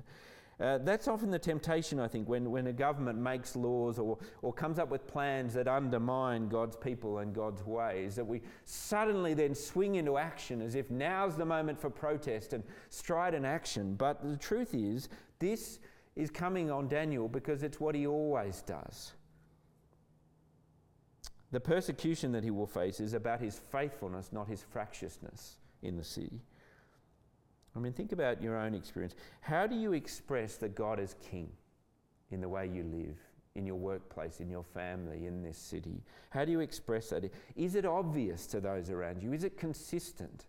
Uh, 0.60 0.77
that's 0.79 1.07
often 1.07 1.31
the 1.31 1.39
temptation, 1.39 2.00
I 2.00 2.07
think, 2.07 2.29
when, 2.29 2.51
when 2.51 2.67
a 2.67 2.74
government 2.74 3.17
makes 3.17 3.55
laws 3.55 3.98
or, 3.98 4.17
or 4.41 4.53
comes 4.53 4.77
up 4.77 4.89
with 4.89 5.07
plans 5.07 5.53
that 5.55 5.67
undermine 5.67 6.48
God's 6.48 6.75
people 6.75 7.19
and 7.19 7.33
God's 7.33 7.65
ways, 7.65 8.15
that 8.15 8.25
we 8.25 8.41
suddenly 8.65 9.33
then 9.33 9.55
swing 9.55 9.95
into 9.95 10.17
action 10.17 10.62
as 10.62 10.75
if 10.75 10.91
now's 10.91 11.36
the 11.36 11.45
moment 11.45 11.79
for 11.79 11.89
protest 11.89 12.53
and 12.53 12.63
strident 12.89 13.45
action. 13.45 13.95
But 13.95 14.24
the 14.24 14.38
truth 14.38 14.75
is, 14.75 15.10
this 15.39 15.79
is 16.15 16.29
coming 16.29 16.69
on 16.69 16.88
Daniel 16.88 17.27
because 17.27 17.63
it's 17.63 17.79
what 17.79 17.95
he 17.95 18.05
always 18.05 18.62
does. 18.62 19.13
The 21.51 21.60
persecution 21.60 22.31
that 22.31 22.43
he 22.43 22.51
will 22.51 22.67
face 22.67 23.00
is 23.00 23.13
about 23.13 23.39
his 23.39 23.57
faithfulness, 23.57 24.31
not 24.31 24.48
his 24.48 24.62
fractiousness 24.62 25.57
in 25.81 25.98
the 25.98 26.03
city. 26.03 26.41
I 27.75 27.80
mean, 27.80 27.94
think 27.94 28.12
about 28.12 28.42
your 28.42 28.58
own 28.58 28.75
experience. 28.75 29.15
How 29.42 29.65
do 29.68 29.75
you 29.75 29.94
express 29.94 30.56
that 30.58 30.75
God 30.75 31.00
is 31.00 31.15
king 31.30 31.50
in 32.32 32.39
the 32.39 32.50
way 32.50 32.68
you 32.68 32.84
live, 32.84 33.18
in 33.56 33.65
your 33.65 33.75
workplace, 33.75 34.39
in 34.39 34.50
your 34.50 34.63
family, 34.63 35.25
in 35.25 35.42
this 35.42 35.58
city? 35.58 36.03
How 36.30 36.46
do 36.46 36.51
you 36.51 36.60
express 36.60 37.10
that? 37.10 37.32
Is 37.56 37.75
it 37.75 37.86
obvious 37.86 38.46
to 38.48 38.60
those 38.60 38.89
around 38.89 39.24
you? 39.24 39.34
Is 39.34 39.44
it 39.44 39.58
consistent? 39.58 40.46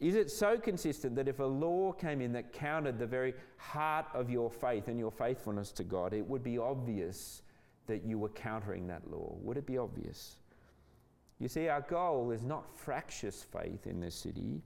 Is 0.00 0.14
it 0.14 0.30
so 0.30 0.58
consistent 0.58 1.16
that 1.16 1.26
if 1.26 1.40
a 1.40 1.44
law 1.44 1.92
came 1.92 2.20
in 2.20 2.32
that 2.32 2.52
counted 2.52 2.98
the 2.98 3.06
very 3.06 3.34
heart 3.56 4.06
of 4.14 4.30
your 4.30 4.50
faith 4.50 4.86
and 4.86 4.98
your 4.98 5.10
faithfulness 5.10 5.72
to 5.72 5.84
God, 5.84 6.12
it 6.12 6.26
would 6.26 6.44
be 6.44 6.58
obvious 6.58 7.42
that 7.86 8.04
you 8.04 8.18
were 8.18 8.28
countering 8.28 8.86
that 8.88 9.10
law? 9.10 9.36
Would 9.40 9.56
it 9.56 9.66
be 9.66 9.78
obvious? 9.78 10.36
You 11.40 11.48
see, 11.48 11.68
our 11.68 11.80
goal 11.80 12.30
is 12.30 12.44
not 12.44 12.76
fractious 12.76 13.42
faith 13.42 13.86
in 13.86 14.00
this 14.00 14.14
city, 14.14 14.62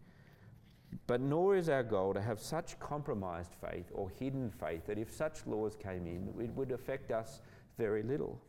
but 1.07 1.21
nor 1.21 1.57
is 1.57 1.69
our 1.69 1.83
goal 1.83 2.15
to 2.15 2.21
have 2.21 2.39
such 2.39 2.79
compromised 2.79 3.53
faith 3.61 3.91
or 3.93 4.11
hidden 4.11 4.51
faith 4.51 4.87
that 4.87 4.99
if 4.99 5.13
such 5.13 5.47
laws 5.47 5.77
came 5.77 6.07
in, 6.07 6.33
it 6.43 6.51
would 6.55 6.73
affect 6.73 7.11
us 7.11 7.41
very 7.79 8.03
little. 8.03 8.41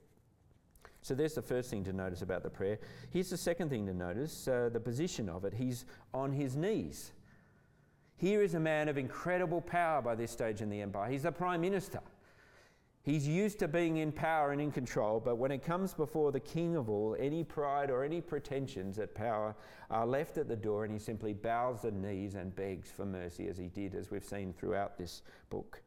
So 1.01 1.13
there's 1.13 1.33
the 1.33 1.41
first 1.41 1.69
thing 1.69 1.83
to 1.83 1.93
notice 1.93 2.21
about 2.21 2.43
the 2.43 2.50
prayer. 2.50 2.79
Here's 3.09 3.29
the 3.29 3.38
second 3.38 3.69
thing 3.69 3.85
to 3.88 3.93
notice 3.93 4.47
uh, 4.47 4.69
the 4.71 4.79
position 4.79 5.27
of 5.27 5.43
it. 5.43 5.53
He's 5.53 5.85
on 6.13 6.31
his 6.31 6.55
knees. 6.55 7.12
Here 8.15 8.41
is 8.41 8.53
a 8.53 8.59
man 8.59 8.88
of 8.88 8.97
incredible 8.97 9.59
power 9.59 10.01
by 10.01 10.15
this 10.15 10.31
stage 10.31 10.62
in 10.62 10.69
the 10.69 10.81
empire. 10.81 11.12
He's 11.12 11.23
the 11.23 11.31
prime 11.31 11.62
minister. 11.62 12.00
He's 13.03 13.27
used 13.27 13.60
to 13.60 13.67
being 13.67 13.98
in 13.98 14.13
power 14.13 14.53
and 14.53 14.62
in 14.62 14.72
control, 14.72 15.19
but 15.19 15.36
when 15.36 15.51
it 15.51 15.62
comes 15.62 15.93
before 15.93 16.31
the 16.31 16.39
king 16.39 16.77
of 16.77 16.89
all, 16.89 17.17
any 17.19 17.43
pride 17.43 17.91
or 17.91 18.01
any 18.01 18.22
pretensions 18.22 18.98
at 18.98 19.13
power 19.13 19.53
are 19.89 20.07
left 20.07 20.38
at 20.38 20.48
the 20.48 20.55
door, 20.55 20.86
and 20.86 20.93
he 20.93 21.00
simply 21.00 21.33
bows 21.33 21.81
the 21.81 21.91
knees 21.91 22.36
and 22.36 22.55
begs 22.55 22.89
for 22.89 23.05
mercy, 23.05 23.50
as 23.50 23.57
he 23.57 23.67
did, 23.67 23.93
as 23.93 24.10
we've 24.10 24.24
seen 24.24 24.53
throughout 24.53 24.98
this 24.98 25.22
book. 25.50 25.81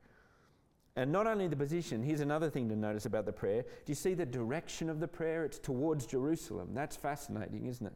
And 0.94 1.11
not 1.11 1.26
only 1.26 1.49
the 1.49 1.56
position, 1.56 2.02
here's 2.02 2.20
another 2.20 2.50
thing 2.50 2.68
to 2.68 2.76
notice 2.76 3.06
about 3.06 3.25
the 3.25 3.32
prayer. 3.32 3.62
Do 3.62 3.90
you 3.90 3.94
see 3.94 4.12
the 4.12 4.26
direction 4.26 4.90
of 4.90 5.00
the 5.00 5.08
prayer? 5.08 5.44
It's 5.44 5.58
towards 5.58 6.04
Jerusalem. 6.04 6.70
That's 6.75 6.96
fascinating, 6.96 7.64
isn't 7.64 7.87
it? 7.87 7.94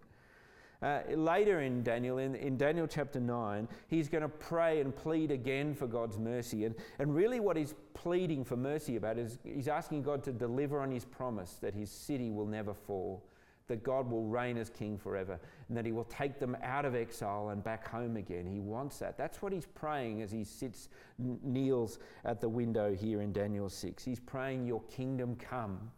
Uh, 0.82 1.00
later 1.14 1.60
in 1.60 1.82
Daniel, 1.82 2.18
in, 2.18 2.34
in 2.34 2.56
Daniel 2.56 2.86
chapter 2.86 3.20
9, 3.20 3.68
he's 3.88 4.08
going 4.08 4.22
to 4.22 4.28
pray 4.28 4.80
and 4.80 4.96
plead 4.96 5.30
again 5.30 5.74
for 5.74 5.86
God's 5.86 6.18
mercy. 6.18 6.64
And, 6.64 6.74
and 6.98 7.14
really, 7.14 7.38
what 7.38 7.56
he's 7.56 7.74
pleading 7.92 8.44
for 8.44 8.56
mercy 8.56 8.96
about 8.96 9.18
is 9.18 9.38
he's 9.44 9.68
asking 9.68 10.02
God 10.02 10.24
to 10.24 10.32
deliver 10.32 10.80
on 10.80 10.90
his 10.90 11.04
promise 11.04 11.56
that 11.60 11.74
his 11.74 11.90
city 11.90 12.30
will 12.30 12.46
never 12.46 12.72
fall, 12.72 13.22
that 13.66 13.82
God 13.82 14.10
will 14.10 14.24
reign 14.24 14.56
as 14.56 14.70
king 14.70 14.96
forever, 14.96 15.38
and 15.68 15.76
that 15.76 15.84
he 15.84 15.92
will 15.92 16.04
take 16.04 16.38
them 16.38 16.56
out 16.62 16.86
of 16.86 16.94
exile 16.94 17.50
and 17.50 17.62
back 17.62 17.86
home 17.86 18.16
again. 18.16 18.46
He 18.46 18.60
wants 18.60 18.98
that. 19.00 19.18
That's 19.18 19.42
what 19.42 19.52
he's 19.52 19.66
praying 19.66 20.22
as 20.22 20.32
he 20.32 20.44
sits, 20.44 20.88
kneels 21.18 21.98
at 22.24 22.40
the 22.40 22.48
window 22.48 22.94
here 22.94 23.20
in 23.20 23.34
Daniel 23.34 23.68
6. 23.68 24.02
He's 24.02 24.20
praying, 24.20 24.66
Your 24.66 24.80
kingdom 24.84 25.36
come. 25.36 25.90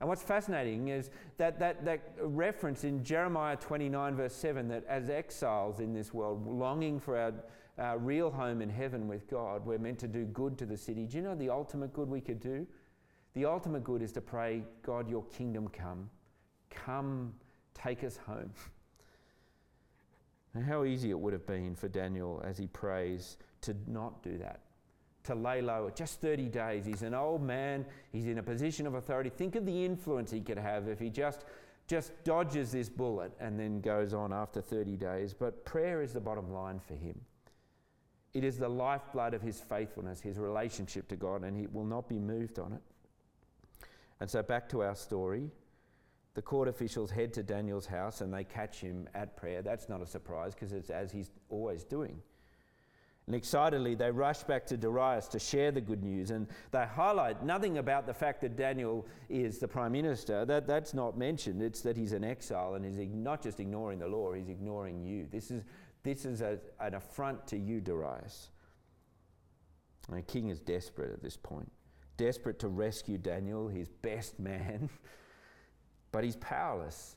And 0.00 0.08
what's 0.08 0.22
fascinating 0.22 0.88
is 0.88 1.10
that, 1.36 1.58
that, 1.58 1.84
that 1.84 2.14
reference 2.22 2.84
in 2.84 3.04
Jeremiah 3.04 3.56
29, 3.56 4.16
verse 4.16 4.34
7, 4.34 4.66
that 4.68 4.84
as 4.88 5.10
exiles 5.10 5.80
in 5.80 5.92
this 5.92 6.14
world, 6.14 6.46
longing 6.46 6.98
for 6.98 7.18
our, 7.18 7.32
our 7.78 7.98
real 7.98 8.30
home 8.30 8.62
in 8.62 8.70
heaven 8.70 9.08
with 9.08 9.28
God, 9.28 9.64
we're 9.66 9.78
meant 9.78 9.98
to 9.98 10.08
do 10.08 10.24
good 10.24 10.56
to 10.58 10.66
the 10.66 10.76
city. 10.76 11.04
Do 11.04 11.18
you 11.18 11.22
know 11.22 11.34
the 11.34 11.50
ultimate 11.50 11.92
good 11.92 12.08
we 12.08 12.22
could 12.22 12.40
do? 12.40 12.66
The 13.34 13.44
ultimate 13.44 13.84
good 13.84 14.00
is 14.00 14.10
to 14.12 14.22
pray, 14.22 14.62
God, 14.82 15.08
your 15.08 15.24
kingdom 15.24 15.68
come. 15.68 16.08
Come, 16.70 17.34
take 17.74 18.02
us 18.02 18.16
home. 18.16 18.50
And 20.54 20.64
how 20.64 20.84
easy 20.84 21.10
it 21.10 21.18
would 21.18 21.34
have 21.34 21.46
been 21.46 21.74
for 21.74 21.88
Daniel 21.88 22.42
as 22.44 22.56
he 22.56 22.66
prays 22.68 23.36
to 23.60 23.76
not 23.86 24.22
do 24.22 24.38
that 24.38 24.60
to 25.24 25.34
lay 25.34 25.60
low. 25.60 25.90
Just 25.94 26.20
30 26.20 26.48
days. 26.48 26.86
He's 26.86 27.02
an 27.02 27.14
old 27.14 27.42
man. 27.42 27.84
He's 28.12 28.26
in 28.26 28.38
a 28.38 28.42
position 28.42 28.86
of 28.86 28.94
authority. 28.94 29.30
Think 29.30 29.56
of 29.56 29.66
the 29.66 29.84
influence 29.84 30.30
he 30.30 30.40
could 30.40 30.58
have 30.58 30.88
if 30.88 30.98
he 30.98 31.10
just 31.10 31.44
just 31.86 32.12
dodges 32.22 32.70
this 32.70 32.88
bullet 32.88 33.32
and 33.40 33.58
then 33.58 33.80
goes 33.80 34.14
on 34.14 34.32
after 34.32 34.60
30 34.60 34.96
days. 34.96 35.34
But 35.34 35.64
prayer 35.64 36.02
is 36.02 36.12
the 36.12 36.20
bottom 36.20 36.52
line 36.52 36.78
for 36.78 36.94
him. 36.94 37.20
It 38.32 38.44
is 38.44 38.58
the 38.58 38.68
lifeblood 38.68 39.34
of 39.34 39.42
his 39.42 39.60
faithfulness, 39.60 40.20
his 40.20 40.38
relationship 40.38 41.08
to 41.08 41.16
God, 41.16 41.42
and 41.42 41.56
he 41.56 41.66
will 41.66 41.84
not 41.84 42.08
be 42.08 42.20
moved 42.20 42.60
on 42.60 42.74
it. 42.74 42.82
And 44.20 44.30
so, 44.30 44.40
back 44.40 44.68
to 44.68 44.82
our 44.82 44.94
story. 44.94 45.50
The 46.34 46.42
court 46.42 46.68
officials 46.68 47.10
head 47.10 47.32
to 47.34 47.42
Daniel's 47.42 47.86
house 47.86 48.20
and 48.20 48.32
they 48.32 48.44
catch 48.44 48.80
him 48.80 49.08
at 49.14 49.36
prayer. 49.36 49.62
That's 49.62 49.88
not 49.88 50.00
a 50.00 50.06
surprise 50.06 50.54
because 50.54 50.72
it's 50.72 50.90
as 50.90 51.10
he's 51.10 51.30
always 51.48 51.82
doing. 51.82 52.22
And 53.30 53.36
excitedly, 53.36 53.94
they 53.94 54.10
rush 54.10 54.42
back 54.42 54.66
to 54.66 54.76
Darius 54.76 55.28
to 55.28 55.38
share 55.38 55.70
the 55.70 55.80
good 55.80 56.02
news. 56.02 56.32
And 56.32 56.48
they 56.72 56.84
highlight 56.84 57.44
nothing 57.44 57.78
about 57.78 58.04
the 58.04 58.12
fact 58.12 58.40
that 58.40 58.56
Daniel 58.56 59.06
is 59.28 59.60
the 59.60 59.68
prime 59.68 59.92
minister. 59.92 60.44
That, 60.44 60.66
that's 60.66 60.94
not 60.94 61.16
mentioned. 61.16 61.62
It's 61.62 61.80
that 61.82 61.96
he's 61.96 62.10
an 62.10 62.24
exile 62.24 62.74
and 62.74 62.84
he's 62.84 62.98
not 63.14 63.40
just 63.40 63.60
ignoring 63.60 64.00
the 64.00 64.08
law, 64.08 64.32
he's 64.32 64.48
ignoring 64.48 65.04
you. 65.04 65.28
This 65.30 65.52
is, 65.52 65.62
this 66.02 66.24
is 66.24 66.40
a, 66.40 66.58
an 66.80 66.94
affront 66.94 67.46
to 67.46 67.56
you, 67.56 67.80
Darius. 67.80 68.50
And 70.08 70.18
the 70.18 70.22
king 70.22 70.48
is 70.48 70.58
desperate 70.58 71.12
at 71.12 71.22
this 71.22 71.36
point, 71.36 71.70
desperate 72.16 72.58
to 72.58 72.66
rescue 72.66 73.16
Daniel, 73.16 73.68
his 73.68 73.88
best 73.88 74.40
man, 74.40 74.90
but 76.10 76.24
he's 76.24 76.34
powerless 76.34 77.14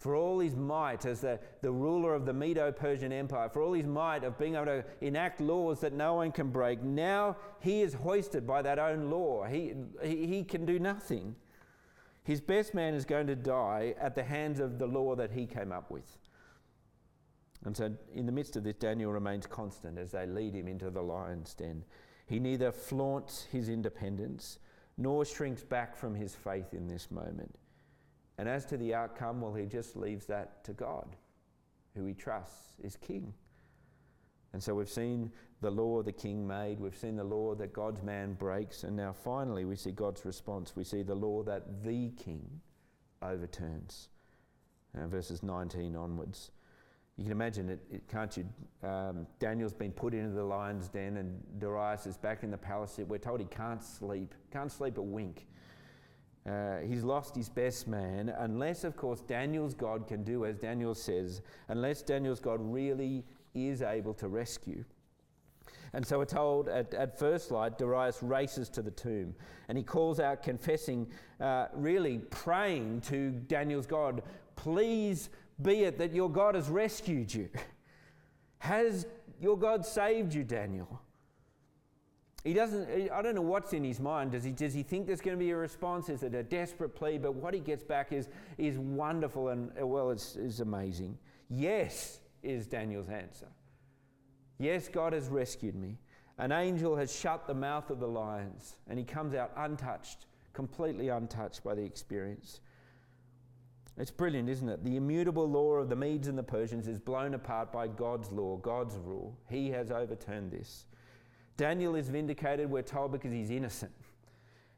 for 0.00 0.16
all 0.16 0.38
his 0.38 0.56
might 0.56 1.04
as 1.04 1.20
the, 1.20 1.38
the 1.60 1.70
ruler 1.70 2.14
of 2.14 2.24
the 2.24 2.32
Medo 2.32 2.72
Persian 2.72 3.12
Empire, 3.12 3.50
for 3.50 3.62
all 3.62 3.74
his 3.74 3.86
might 3.86 4.24
of 4.24 4.38
being 4.38 4.54
able 4.54 4.64
to 4.64 4.84
enact 5.02 5.42
laws 5.42 5.78
that 5.80 5.92
no 5.92 6.14
one 6.14 6.32
can 6.32 6.48
break, 6.48 6.82
now 6.82 7.36
he 7.60 7.82
is 7.82 7.92
hoisted 7.92 8.46
by 8.46 8.62
that 8.62 8.78
own 8.78 9.10
law. 9.10 9.44
He, 9.44 9.74
he, 10.02 10.26
he 10.26 10.42
can 10.42 10.64
do 10.64 10.78
nothing. 10.78 11.36
His 12.24 12.40
best 12.40 12.72
man 12.72 12.94
is 12.94 13.04
going 13.04 13.26
to 13.26 13.36
die 13.36 13.94
at 14.00 14.14
the 14.14 14.24
hands 14.24 14.58
of 14.58 14.78
the 14.78 14.86
law 14.86 15.14
that 15.16 15.32
he 15.32 15.44
came 15.44 15.70
up 15.70 15.90
with. 15.90 16.16
And 17.66 17.76
so, 17.76 17.94
in 18.14 18.24
the 18.24 18.32
midst 18.32 18.56
of 18.56 18.64
this, 18.64 18.76
Daniel 18.76 19.12
remains 19.12 19.46
constant 19.46 19.98
as 19.98 20.12
they 20.12 20.26
lead 20.26 20.54
him 20.54 20.66
into 20.66 20.88
the 20.88 21.02
lion's 21.02 21.52
den. 21.52 21.84
He 22.24 22.38
neither 22.38 22.72
flaunts 22.72 23.44
his 23.52 23.68
independence 23.68 24.60
nor 24.96 25.26
shrinks 25.26 25.62
back 25.62 25.94
from 25.94 26.14
his 26.14 26.34
faith 26.34 26.72
in 26.72 26.88
this 26.88 27.10
moment. 27.10 27.54
And 28.40 28.48
as 28.48 28.64
to 28.66 28.78
the 28.78 28.94
outcome, 28.94 29.42
well, 29.42 29.52
he 29.52 29.66
just 29.66 29.96
leaves 29.96 30.24
that 30.24 30.64
to 30.64 30.72
God, 30.72 31.14
who 31.94 32.06
he 32.06 32.14
trusts 32.14 32.72
is 32.82 32.96
king. 32.96 33.34
And 34.54 34.62
so 34.62 34.74
we've 34.74 34.88
seen 34.88 35.30
the 35.60 35.70
law 35.70 36.02
the 36.02 36.10
king 36.10 36.46
made, 36.46 36.80
we've 36.80 36.96
seen 36.96 37.16
the 37.16 37.22
law 37.22 37.54
that 37.56 37.74
God's 37.74 38.02
man 38.02 38.32
breaks, 38.32 38.82
and 38.82 38.96
now 38.96 39.12
finally 39.12 39.66
we 39.66 39.76
see 39.76 39.90
God's 39.90 40.24
response. 40.24 40.74
We 40.74 40.84
see 40.84 41.02
the 41.02 41.14
law 41.14 41.42
that 41.42 41.84
the 41.84 42.12
king 42.12 42.62
overturns. 43.20 44.08
Uh, 44.98 45.06
verses 45.06 45.42
19 45.42 45.94
onwards. 45.94 46.50
You 47.18 47.24
can 47.24 47.32
imagine 47.32 47.68
it, 47.68 47.80
it 47.92 48.08
can't 48.08 48.34
you? 48.38 48.48
Um, 48.82 49.26
Daniel's 49.38 49.74
been 49.74 49.92
put 49.92 50.14
into 50.14 50.34
the 50.34 50.44
lion's 50.44 50.88
den, 50.88 51.18
and 51.18 51.42
Darius 51.58 52.06
is 52.06 52.16
back 52.16 52.42
in 52.42 52.50
the 52.50 52.56
palace. 52.56 52.98
We're 53.06 53.18
told 53.18 53.40
he 53.40 53.46
can't 53.48 53.84
sleep, 53.84 54.34
can't 54.50 54.72
sleep 54.72 54.96
a 54.96 55.02
wink. 55.02 55.46
Uh, 56.50 56.78
he's 56.80 57.04
lost 57.04 57.36
his 57.36 57.48
best 57.48 57.86
man, 57.86 58.34
unless, 58.38 58.82
of 58.82 58.96
course, 58.96 59.20
Daniel's 59.20 59.74
God 59.74 60.08
can 60.08 60.24
do 60.24 60.44
as 60.44 60.58
Daniel 60.58 60.94
says, 60.94 61.42
unless 61.68 62.02
Daniel's 62.02 62.40
God 62.40 62.58
really 62.60 63.24
is 63.54 63.82
able 63.82 64.14
to 64.14 64.26
rescue. 64.26 64.84
And 65.92 66.04
so 66.04 66.18
we're 66.18 66.24
told 66.24 66.68
at, 66.68 66.92
at 66.94 67.18
first 67.18 67.50
light, 67.50 67.78
Darius 67.78 68.22
races 68.22 68.68
to 68.70 68.82
the 68.82 68.90
tomb 68.90 69.34
and 69.68 69.76
he 69.76 69.84
calls 69.84 70.18
out, 70.18 70.42
confessing, 70.42 71.06
uh, 71.40 71.66
really 71.74 72.18
praying 72.30 73.02
to 73.02 73.30
Daniel's 73.30 73.86
God, 73.86 74.22
Please 74.56 75.30
be 75.62 75.84
it 75.84 75.96
that 75.98 76.12
your 76.12 76.30
God 76.30 76.54
has 76.54 76.68
rescued 76.68 77.32
you. 77.32 77.48
Has 78.58 79.06
your 79.40 79.56
God 79.56 79.86
saved 79.86 80.34
you, 80.34 80.44
Daniel? 80.44 81.00
He 82.42 82.54
doesn't, 82.54 83.10
I 83.10 83.20
don't 83.20 83.34
know 83.34 83.42
what's 83.42 83.72
in 83.74 83.84
his 83.84 84.00
mind. 84.00 84.32
Does 84.32 84.44
he, 84.44 84.52
does 84.52 84.72
he 84.72 84.82
think 84.82 85.06
there's 85.06 85.20
going 85.20 85.36
to 85.36 85.44
be 85.44 85.50
a 85.50 85.56
response? 85.56 86.08
Is 86.08 86.22
it 86.22 86.34
a 86.34 86.42
desperate 86.42 86.94
plea? 86.94 87.18
But 87.18 87.34
what 87.34 87.52
he 87.52 87.60
gets 87.60 87.84
back 87.84 88.12
is, 88.12 88.28
is 88.56 88.78
wonderful 88.78 89.48
and, 89.48 89.70
well, 89.78 90.10
it's, 90.10 90.36
it's 90.36 90.60
amazing. 90.60 91.18
Yes, 91.50 92.20
is 92.42 92.66
Daniel's 92.66 93.10
answer. 93.10 93.48
Yes, 94.58 94.88
God 94.88 95.12
has 95.12 95.28
rescued 95.28 95.74
me. 95.74 95.98
An 96.38 96.52
angel 96.52 96.96
has 96.96 97.14
shut 97.14 97.46
the 97.46 97.54
mouth 97.54 97.90
of 97.90 98.00
the 98.00 98.08
lions, 98.08 98.76
and 98.88 98.98
he 98.98 99.04
comes 99.04 99.34
out 99.34 99.52
untouched, 99.56 100.24
completely 100.54 101.08
untouched 101.08 101.62
by 101.62 101.74
the 101.74 101.82
experience. 101.82 102.60
It's 103.98 104.10
brilliant, 104.10 104.48
isn't 104.48 104.68
it? 104.68 104.82
The 104.82 104.96
immutable 104.96 105.46
law 105.46 105.74
of 105.74 105.90
the 105.90 105.96
Medes 105.96 106.28
and 106.28 106.38
the 106.38 106.42
Persians 106.42 106.88
is 106.88 106.98
blown 106.98 107.34
apart 107.34 107.70
by 107.70 107.88
God's 107.88 108.32
law, 108.32 108.56
God's 108.56 108.96
rule. 108.96 109.36
He 109.50 109.70
has 109.70 109.90
overturned 109.90 110.50
this. 110.50 110.86
Daniel 111.60 111.94
is 111.94 112.08
vindicated, 112.08 112.70
we're 112.70 112.80
told, 112.80 113.12
because 113.12 113.32
he's 113.32 113.50
innocent. 113.50 113.92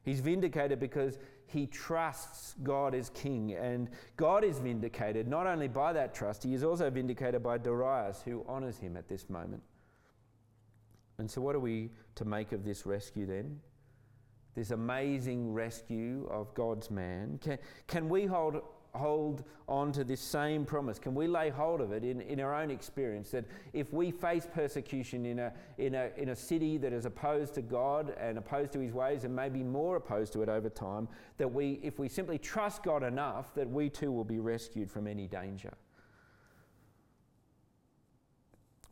He's 0.03 0.19
vindicated 0.19 0.81
because 0.81 1.17
he 1.45 1.65
trusts 1.65 2.55
God 2.61 2.93
as 2.93 3.09
king. 3.11 3.53
And 3.53 3.87
God 4.17 4.43
is 4.43 4.59
vindicated 4.59 5.25
not 5.25 5.47
only 5.47 5.69
by 5.69 5.93
that 5.93 6.13
trust, 6.13 6.43
he 6.43 6.53
is 6.53 6.61
also 6.61 6.89
vindicated 6.89 7.41
by 7.41 7.57
Darius, 7.57 8.21
who 8.25 8.43
honours 8.49 8.79
him 8.79 8.97
at 8.97 9.07
this 9.07 9.29
moment. 9.29 9.63
And 11.19 11.31
so, 11.31 11.39
what 11.39 11.55
are 11.55 11.61
we 11.61 11.89
to 12.15 12.25
make 12.25 12.51
of 12.51 12.65
this 12.65 12.85
rescue 12.85 13.27
then? 13.27 13.61
This 14.53 14.71
amazing 14.71 15.53
rescue 15.53 16.27
of 16.29 16.53
God's 16.53 16.91
man. 16.91 17.39
Can, 17.41 17.59
can 17.87 18.09
we 18.09 18.25
hold 18.25 18.61
hold 18.95 19.43
on 19.67 19.91
to 19.91 20.03
this 20.03 20.21
same 20.21 20.65
promise? 20.65 20.99
Can 20.99 21.15
we 21.15 21.27
lay 21.27 21.49
hold 21.49 21.81
of 21.81 21.91
it 21.91 22.03
in, 22.03 22.21
in 22.21 22.39
our 22.39 22.53
own 22.53 22.69
experience 22.69 23.31
that 23.31 23.45
if 23.73 23.91
we 23.91 24.11
face 24.11 24.47
persecution 24.51 25.25
in 25.25 25.39
a, 25.39 25.53
in, 25.77 25.95
a, 25.95 26.09
in 26.17 26.29
a 26.29 26.35
city 26.35 26.77
that 26.77 26.93
is 26.93 27.05
opposed 27.05 27.55
to 27.55 27.61
God 27.61 28.15
and 28.19 28.37
opposed 28.37 28.71
to 28.73 28.79
his 28.79 28.93
ways 28.93 29.23
and 29.23 29.35
maybe 29.35 29.63
more 29.63 29.95
opposed 29.95 30.33
to 30.33 30.43
it 30.43 30.49
over 30.49 30.69
time, 30.69 31.07
that 31.37 31.51
we, 31.51 31.79
if 31.81 31.97
we 31.97 32.07
simply 32.07 32.37
trust 32.37 32.83
God 32.83 33.03
enough, 33.03 33.53
that 33.55 33.69
we 33.69 33.89
too 33.89 34.11
will 34.11 34.23
be 34.23 34.39
rescued 34.39 34.91
from 34.91 35.07
any 35.07 35.27
danger? 35.27 35.73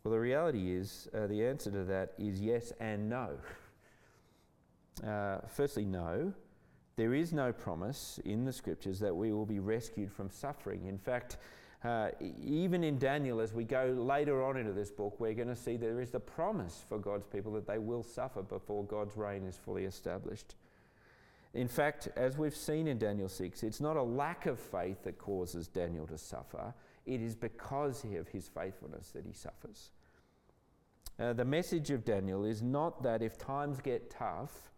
Well, 0.04 0.14
the 0.14 0.20
reality 0.20 0.74
is 0.74 1.08
uh, 1.14 1.28
the 1.28 1.46
answer 1.46 1.70
to 1.70 1.84
that 1.84 2.14
is 2.18 2.42
yes 2.42 2.74
and 2.80 3.08
no. 3.08 3.38
Uh, 5.06 5.42
firstly, 5.48 5.86
no. 5.86 6.34
There 6.96 7.14
is 7.14 7.34
no 7.34 7.52
promise 7.52 8.20
in 8.26 8.46
the 8.46 8.54
scriptures 8.54 9.00
that 9.00 9.16
we 9.16 9.32
will 9.32 9.46
be 9.46 9.60
rescued 9.60 10.12
from 10.12 10.30
suffering. 10.30 10.86
In 10.88 10.98
fact, 10.98 11.38
uh, 11.84 12.10
even 12.44 12.84
in 12.84 13.00
Daniel, 13.00 13.40
as 13.40 13.54
we 13.54 13.64
go 13.64 13.86
later 13.98 14.44
on 14.44 14.58
into 14.58 14.74
this 14.74 14.92
book, 14.92 15.20
we're 15.20 15.34
going 15.34 15.48
to 15.48 15.56
see 15.56 15.78
there 15.78 16.02
is 16.02 16.12
the 16.12 16.20
promise 16.20 16.84
for 16.88 17.00
God's 17.00 17.26
people 17.26 17.54
that 17.54 17.66
they 17.66 17.80
will 17.80 18.04
suffer 18.04 18.44
before 18.44 18.84
God's 18.84 19.18
reign 19.18 19.46
is 19.46 19.58
fully 19.58 19.86
established. 19.86 20.56
In 21.54 21.68
fact, 21.68 22.08
as 22.16 22.38
we've 22.38 22.56
seen 22.56 22.88
in 22.88 22.98
Daniel 22.98 23.28
6, 23.28 23.64
it's 23.64 23.82
not 23.82 23.98
a 23.98 24.04
lack 24.04 24.46
of 24.46 24.60
faith 24.60 25.04
that 25.04 25.18
causes 25.18 25.68
Daniel 25.68 26.08
to 26.08 26.18
suffer, 26.18 26.74
it 27.06 27.22
is 27.22 27.36
because 27.36 28.04
of 28.04 28.28
his 28.28 28.48
faithfulness 28.48 29.10
that 29.10 29.26
he 29.26 29.34
suffers. 29.34 29.92
Uh, 31.20 31.34
the 31.34 31.44
message 31.44 31.90
of 31.90 32.06
Daniel 32.06 32.46
is 32.46 32.62
not 32.62 33.04
that 33.04 33.22
if 33.22 33.38
times 33.38 33.82
get 33.82 34.10
tough, 34.10 34.72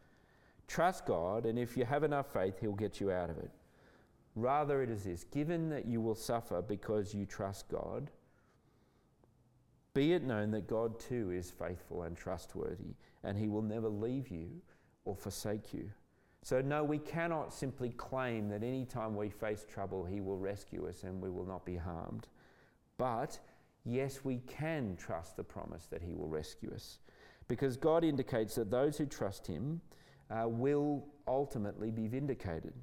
Trust 0.74 1.06
God, 1.06 1.46
and 1.46 1.60
if 1.60 1.78
you 1.78 1.86
have 1.86 2.04
enough 2.04 2.34
faith, 2.34 2.60
He'll 2.60 2.72
get 2.74 3.00
you 3.00 3.12
out 3.12 3.30
of 3.30 3.38
it. 3.38 3.52
Rather, 4.34 4.82
it 4.82 4.90
is 4.90 5.04
this 5.04 5.24
given 5.24 5.70
that 5.70 5.86
you 5.86 6.02
will 6.02 6.16
suffer 6.16 6.64
because 6.64 7.14
you 7.14 7.28
trust 7.28 7.70
God, 7.70 8.10
be 9.94 10.14
it 10.14 10.24
known 10.24 10.50
that 10.50 10.66
God 10.66 11.00
too 11.00 11.30
is 11.30 11.52
faithful 11.52 12.02
and 12.02 12.18
trustworthy, 12.18 12.96
and 13.24 13.38
He 13.38 13.50
will 13.50 13.62
never 13.62 13.88
leave 13.88 14.30
you 14.30 14.50
or 15.06 15.16
forsake 15.16 15.76
you. 15.76 15.92
So, 16.42 16.60
no, 16.60 16.84
we 16.84 16.98
cannot 16.98 17.54
simply 17.54 17.92
claim 17.92 18.50
that 18.50 18.64
any 18.64 18.86
time 18.86 19.16
we 19.16 19.30
face 19.30 19.68
trouble, 19.72 20.04
He 20.04 20.22
will 20.22 20.40
rescue 20.40 20.88
us 20.90 21.04
and 21.04 21.22
we 21.22 21.30
will 21.30 21.46
not 21.46 21.66
be 21.66 21.76
harmed. 21.76 22.26
But, 22.98 23.38
yes, 23.86 24.22
we 24.24 24.40
can 24.48 24.96
trust 24.96 25.38
the 25.38 25.44
promise 25.44 25.86
that 25.92 26.02
He 26.02 26.16
will 26.16 26.30
rescue 26.30 26.72
us. 26.74 26.98
Because 27.48 27.78
God 27.78 28.04
indicates 28.04 28.56
that 28.56 28.72
those 28.72 28.98
who 28.98 29.06
trust 29.06 29.46
Him, 29.46 29.80
uh, 30.34 30.48
will 30.48 31.06
ultimately 31.28 31.92
be 31.92 32.08
vindicated. 32.08 32.74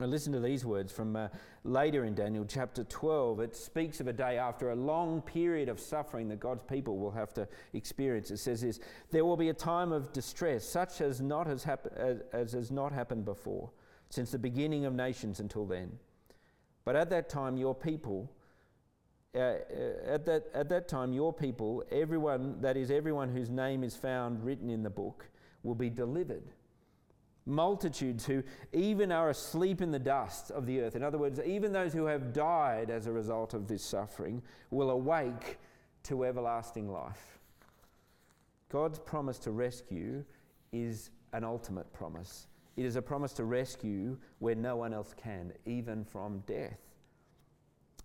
Now, 0.00 0.06
listen 0.06 0.32
to 0.32 0.40
these 0.40 0.64
words 0.64 0.90
from 0.90 1.14
uh, 1.14 1.28
later 1.62 2.04
in 2.04 2.14
Daniel 2.14 2.44
chapter 2.44 2.82
12. 2.82 3.40
It 3.40 3.54
speaks 3.54 4.00
of 4.00 4.08
a 4.08 4.12
day 4.12 4.36
after 4.36 4.70
a 4.70 4.74
long 4.74 5.22
period 5.22 5.68
of 5.68 5.78
suffering 5.78 6.28
that 6.28 6.40
God's 6.40 6.64
people 6.64 6.98
will 6.98 7.12
have 7.12 7.32
to 7.34 7.46
experience. 7.72 8.30
It 8.32 8.38
says 8.38 8.62
this 8.62 8.80
There 9.10 9.24
will 9.24 9.36
be 9.36 9.50
a 9.50 9.54
time 9.54 9.92
of 9.92 10.12
distress, 10.12 10.64
such 10.64 11.00
as, 11.00 11.20
not 11.20 11.46
has, 11.46 11.62
hap- 11.62 11.86
as, 11.94 12.20
as 12.32 12.52
has 12.52 12.70
not 12.72 12.92
happened 12.92 13.24
before, 13.24 13.70
since 14.10 14.32
the 14.32 14.38
beginning 14.38 14.86
of 14.86 14.92
nations 14.92 15.38
until 15.38 15.66
then. 15.66 15.92
But 16.84 16.96
at 16.96 17.10
that 17.10 17.28
time, 17.28 17.56
your 17.56 17.74
people, 17.74 18.32
uh, 19.36 19.38
uh, 19.38 19.54
at, 20.06 20.24
that, 20.26 20.46
at 20.52 20.68
that 20.70 20.88
time, 20.88 21.12
your 21.12 21.32
people, 21.32 21.84
everyone, 21.92 22.60
that 22.60 22.76
is, 22.76 22.90
everyone 22.90 23.28
whose 23.28 23.50
name 23.50 23.84
is 23.84 23.94
found 23.94 24.44
written 24.44 24.68
in 24.68 24.82
the 24.82 24.90
book, 24.90 25.28
will 25.62 25.74
be 25.74 25.90
delivered. 25.90 26.44
Multitudes 27.44 28.24
who 28.24 28.42
even 28.72 29.10
are 29.10 29.30
asleep 29.30 29.80
in 29.82 29.90
the 29.90 29.98
dust 29.98 30.50
of 30.50 30.64
the 30.66 30.80
earth, 30.80 30.94
in 30.94 31.02
other 31.02 31.18
words, 31.18 31.40
even 31.44 31.72
those 31.72 31.92
who 31.92 32.04
have 32.06 32.32
died 32.32 32.88
as 32.88 33.06
a 33.06 33.12
result 33.12 33.52
of 33.52 33.66
this 33.66 33.84
suffering, 33.84 34.42
will 34.70 34.90
awake 34.90 35.58
to 36.04 36.24
everlasting 36.24 36.90
life. 36.90 37.38
God's 38.70 38.98
promise 38.98 39.38
to 39.40 39.50
rescue 39.50 40.24
is 40.72 41.10
an 41.32 41.44
ultimate 41.44 41.92
promise. 41.92 42.46
It 42.76 42.84
is 42.84 42.96
a 42.96 43.02
promise 43.02 43.32
to 43.34 43.44
rescue 43.44 44.16
where 44.38 44.54
no 44.54 44.76
one 44.76 44.94
else 44.94 45.14
can, 45.16 45.52
even 45.66 46.04
from 46.04 46.42
death. 46.46 46.78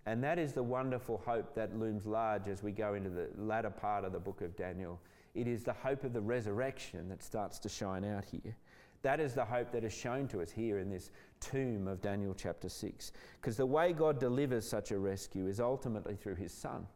And 0.05 0.23
that 0.23 0.39
is 0.39 0.53
the 0.53 0.63
wonderful 0.63 1.21
hope 1.25 1.53
that 1.55 1.77
looms 1.77 2.05
large 2.05 2.47
as 2.47 2.63
we 2.63 2.71
go 2.71 2.93
into 2.93 3.09
the 3.09 3.29
latter 3.37 3.69
part 3.69 4.03
of 4.03 4.13
the 4.13 4.19
book 4.19 4.41
of 4.41 4.55
Daniel. 4.55 4.99
It 5.37 5.47
is 5.47 5.63
the 5.63 5.73
hope 5.73 6.03
of 6.03 6.13
the 6.13 6.21
resurrection 6.21 7.07
that 7.09 7.21
starts 7.21 7.59
to 7.59 7.69
shine 7.69 8.03
out 8.03 8.25
here. 8.25 8.55
That 9.03 9.19
is 9.19 9.35
the 9.35 9.45
hope 9.45 9.71
that 9.71 9.83
is 9.83 9.93
shown 9.93 10.27
to 10.29 10.41
us 10.41 10.49
here 10.49 10.79
in 10.79 10.89
this 10.89 11.11
tomb 11.39 11.87
of 11.87 12.01
Daniel 12.01 12.33
chapter 12.33 12.67
6. 12.67 13.11
Because 13.39 13.55
the 13.55 13.65
way 13.65 13.93
God 13.93 14.19
delivers 14.19 14.67
such 14.67 14.89
a 14.89 14.97
rescue 14.97 15.45
is 15.45 15.59
ultimately 15.59 16.15
through 16.15 16.35
his 16.37 16.51
Son, 16.51 16.87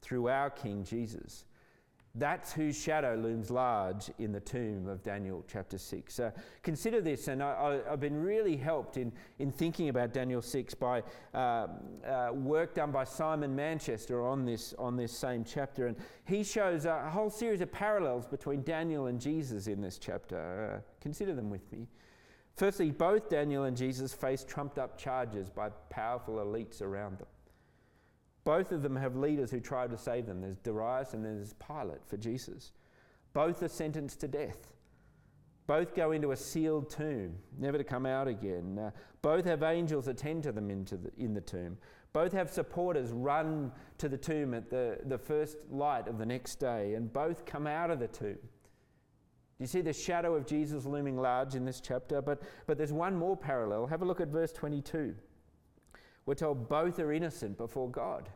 through 0.00 0.28
our 0.28 0.48
King 0.48 0.84
Jesus. 0.84 1.44
That's 2.16 2.52
whose 2.52 2.80
shadow 2.80 3.16
looms 3.16 3.50
large 3.50 4.08
in 4.20 4.30
the 4.30 4.38
tomb 4.38 4.86
of 4.86 5.02
Daniel 5.02 5.44
chapter 5.48 5.78
6. 5.78 6.20
Uh, 6.20 6.30
consider 6.62 7.00
this, 7.00 7.26
and 7.26 7.42
I, 7.42 7.80
have 7.90 7.98
been 7.98 8.22
really 8.22 8.56
helped 8.56 8.96
in, 8.96 9.12
in 9.40 9.50
thinking 9.50 9.88
about 9.88 10.12
Daniel 10.12 10.40
6 10.40 10.74
by 10.74 11.02
uh, 11.34 11.66
uh, 12.06 12.30
work 12.32 12.74
done 12.74 12.92
by 12.92 13.02
Simon 13.02 13.56
Manchester 13.56 14.24
on 14.24 14.44
this, 14.44 14.74
on 14.78 14.96
this 14.96 15.10
same 15.10 15.42
chapter. 15.42 15.88
And 15.88 15.96
he 16.24 16.44
shows 16.44 16.84
a 16.84 17.10
whole 17.10 17.30
series 17.30 17.60
of 17.60 17.72
parallels 17.72 18.26
between 18.26 18.62
Daniel 18.62 19.06
and 19.06 19.20
Jesus 19.20 19.66
in 19.66 19.80
this 19.80 19.98
chapter. 19.98 20.76
Uh, 20.76 20.80
consider 21.00 21.34
them 21.34 21.50
with 21.50 21.70
me. 21.72 21.88
Firstly, 22.54 22.92
both 22.92 23.28
Daniel 23.28 23.64
and 23.64 23.76
Jesus 23.76 24.14
face 24.14 24.44
trumped 24.44 24.78
up 24.78 24.96
charges 24.96 25.50
by 25.50 25.70
powerful 25.90 26.36
elites 26.36 26.80
around 26.80 27.18
them. 27.18 27.26
Both 28.44 28.72
of 28.72 28.82
them 28.82 28.96
have 28.96 29.16
leaders 29.16 29.50
who 29.50 29.60
try 29.60 29.86
to 29.86 29.96
save 29.96 30.26
them. 30.26 30.40
There's 30.40 30.58
Darius 30.58 31.14
and 31.14 31.24
there's 31.24 31.54
Pilate 31.54 32.06
for 32.06 32.18
Jesus. 32.18 32.72
Both 33.32 33.62
are 33.62 33.68
sentenced 33.68 34.20
to 34.20 34.28
death. 34.28 34.74
Both 35.66 35.94
go 35.94 36.12
into 36.12 36.32
a 36.32 36.36
sealed 36.36 36.90
tomb, 36.90 37.36
never 37.58 37.78
to 37.78 37.84
come 37.84 38.04
out 38.04 38.28
again. 38.28 38.78
Uh, 38.78 38.90
both 39.22 39.46
have 39.46 39.62
angels 39.62 40.08
attend 40.08 40.42
to 40.42 40.52
them 40.52 40.70
into 40.70 40.98
the, 40.98 41.10
in 41.16 41.32
the 41.32 41.40
tomb. 41.40 41.78
Both 42.12 42.32
have 42.32 42.50
supporters 42.50 43.10
run 43.12 43.72
to 43.96 44.08
the 44.08 44.18
tomb 44.18 44.52
at 44.52 44.68
the, 44.68 44.98
the 45.06 45.16
first 45.16 45.56
light 45.70 46.06
of 46.06 46.18
the 46.18 46.26
next 46.26 46.56
day, 46.56 46.94
and 46.94 47.10
both 47.10 47.46
come 47.46 47.66
out 47.66 47.90
of 47.90 47.98
the 47.98 48.08
tomb. 48.08 48.38
Do 49.56 49.62
you 49.62 49.66
see 49.66 49.80
the 49.80 49.92
shadow 49.92 50.34
of 50.34 50.46
Jesus 50.46 50.84
looming 50.84 51.16
large 51.16 51.54
in 51.54 51.64
this 51.64 51.80
chapter? 51.80 52.20
But, 52.20 52.42
but 52.66 52.76
there's 52.76 52.92
one 52.92 53.16
more 53.16 53.36
parallel. 53.36 53.86
Have 53.86 54.02
a 54.02 54.04
look 54.04 54.20
at 54.20 54.28
verse 54.28 54.52
22. 54.52 55.14
We're 56.26 56.34
told 56.34 56.68
both 56.68 56.98
are 56.98 57.12
innocent 57.12 57.58
before 57.58 57.90
God. 57.90 58.28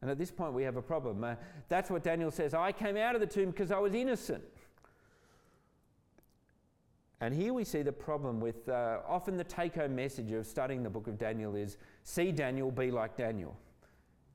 And 0.00 0.10
at 0.10 0.18
this 0.18 0.30
point, 0.30 0.52
we 0.52 0.62
have 0.62 0.76
a 0.76 0.82
problem. 0.82 1.24
Uh, 1.24 1.34
that's 1.68 1.90
what 1.90 2.04
Daniel 2.04 2.30
says 2.30 2.54
I 2.54 2.72
came 2.72 2.96
out 2.96 3.14
of 3.14 3.20
the 3.20 3.26
tomb 3.26 3.50
because 3.50 3.70
I 3.70 3.78
was 3.78 3.94
innocent. 3.94 4.44
And 7.20 7.34
here 7.34 7.52
we 7.52 7.64
see 7.64 7.82
the 7.82 7.92
problem 7.92 8.40
with 8.40 8.68
uh, 8.68 8.98
often 9.06 9.36
the 9.36 9.44
take 9.44 9.74
home 9.74 9.96
message 9.96 10.30
of 10.30 10.46
studying 10.46 10.84
the 10.84 10.90
book 10.90 11.08
of 11.08 11.18
Daniel 11.18 11.56
is 11.56 11.76
see 12.04 12.30
Daniel, 12.30 12.70
be 12.70 12.92
like 12.92 13.16
Daniel. 13.16 13.56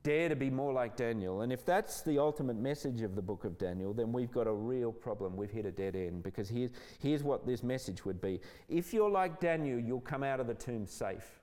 Dare 0.03 0.27
to 0.27 0.35
be 0.35 0.49
more 0.49 0.73
like 0.73 0.97
Daniel. 0.97 1.41
And 1.41 1.53
if 1.53 1.65
that's 1.65 2.01
the 2.01 2.19
ultimate 2.19 2.57
message 2.57 3.01
of 3.01 3.15
the 3.15 3.21
book 3.21 3.45
of 3.45 3.57
Daniel, 3.57 3.93
then 3.93 4.11
we've 4.11 4.33
got 4.33 4.47
a 4.47 4.53
real 4.53 4.91
problem. 4.91 5.37
We've 5.37 5.49
hit 5.49 5.65
a 5.65 5.71
dead 5.71 5.95
end 5.95 6.23
because 6.23 6.49
here's, 6.49 6.71
here's 6.99 7.23
what 7.23 7.47
this 7.47 7.63
message 7.63 8.03
would 8.03 8.19
be 8.19 8.41
If 8.67 8.93
you're 8.93 9.09
like 9.09 9.39
Daniel, 9.39 9.79
you'll 9.79 10.01
come 10.01 10.21
out 10.21 10.41
of 10.41 10.47
the 10.47 10.55
tomb 10.55 10.85
safe. 10.85 11.39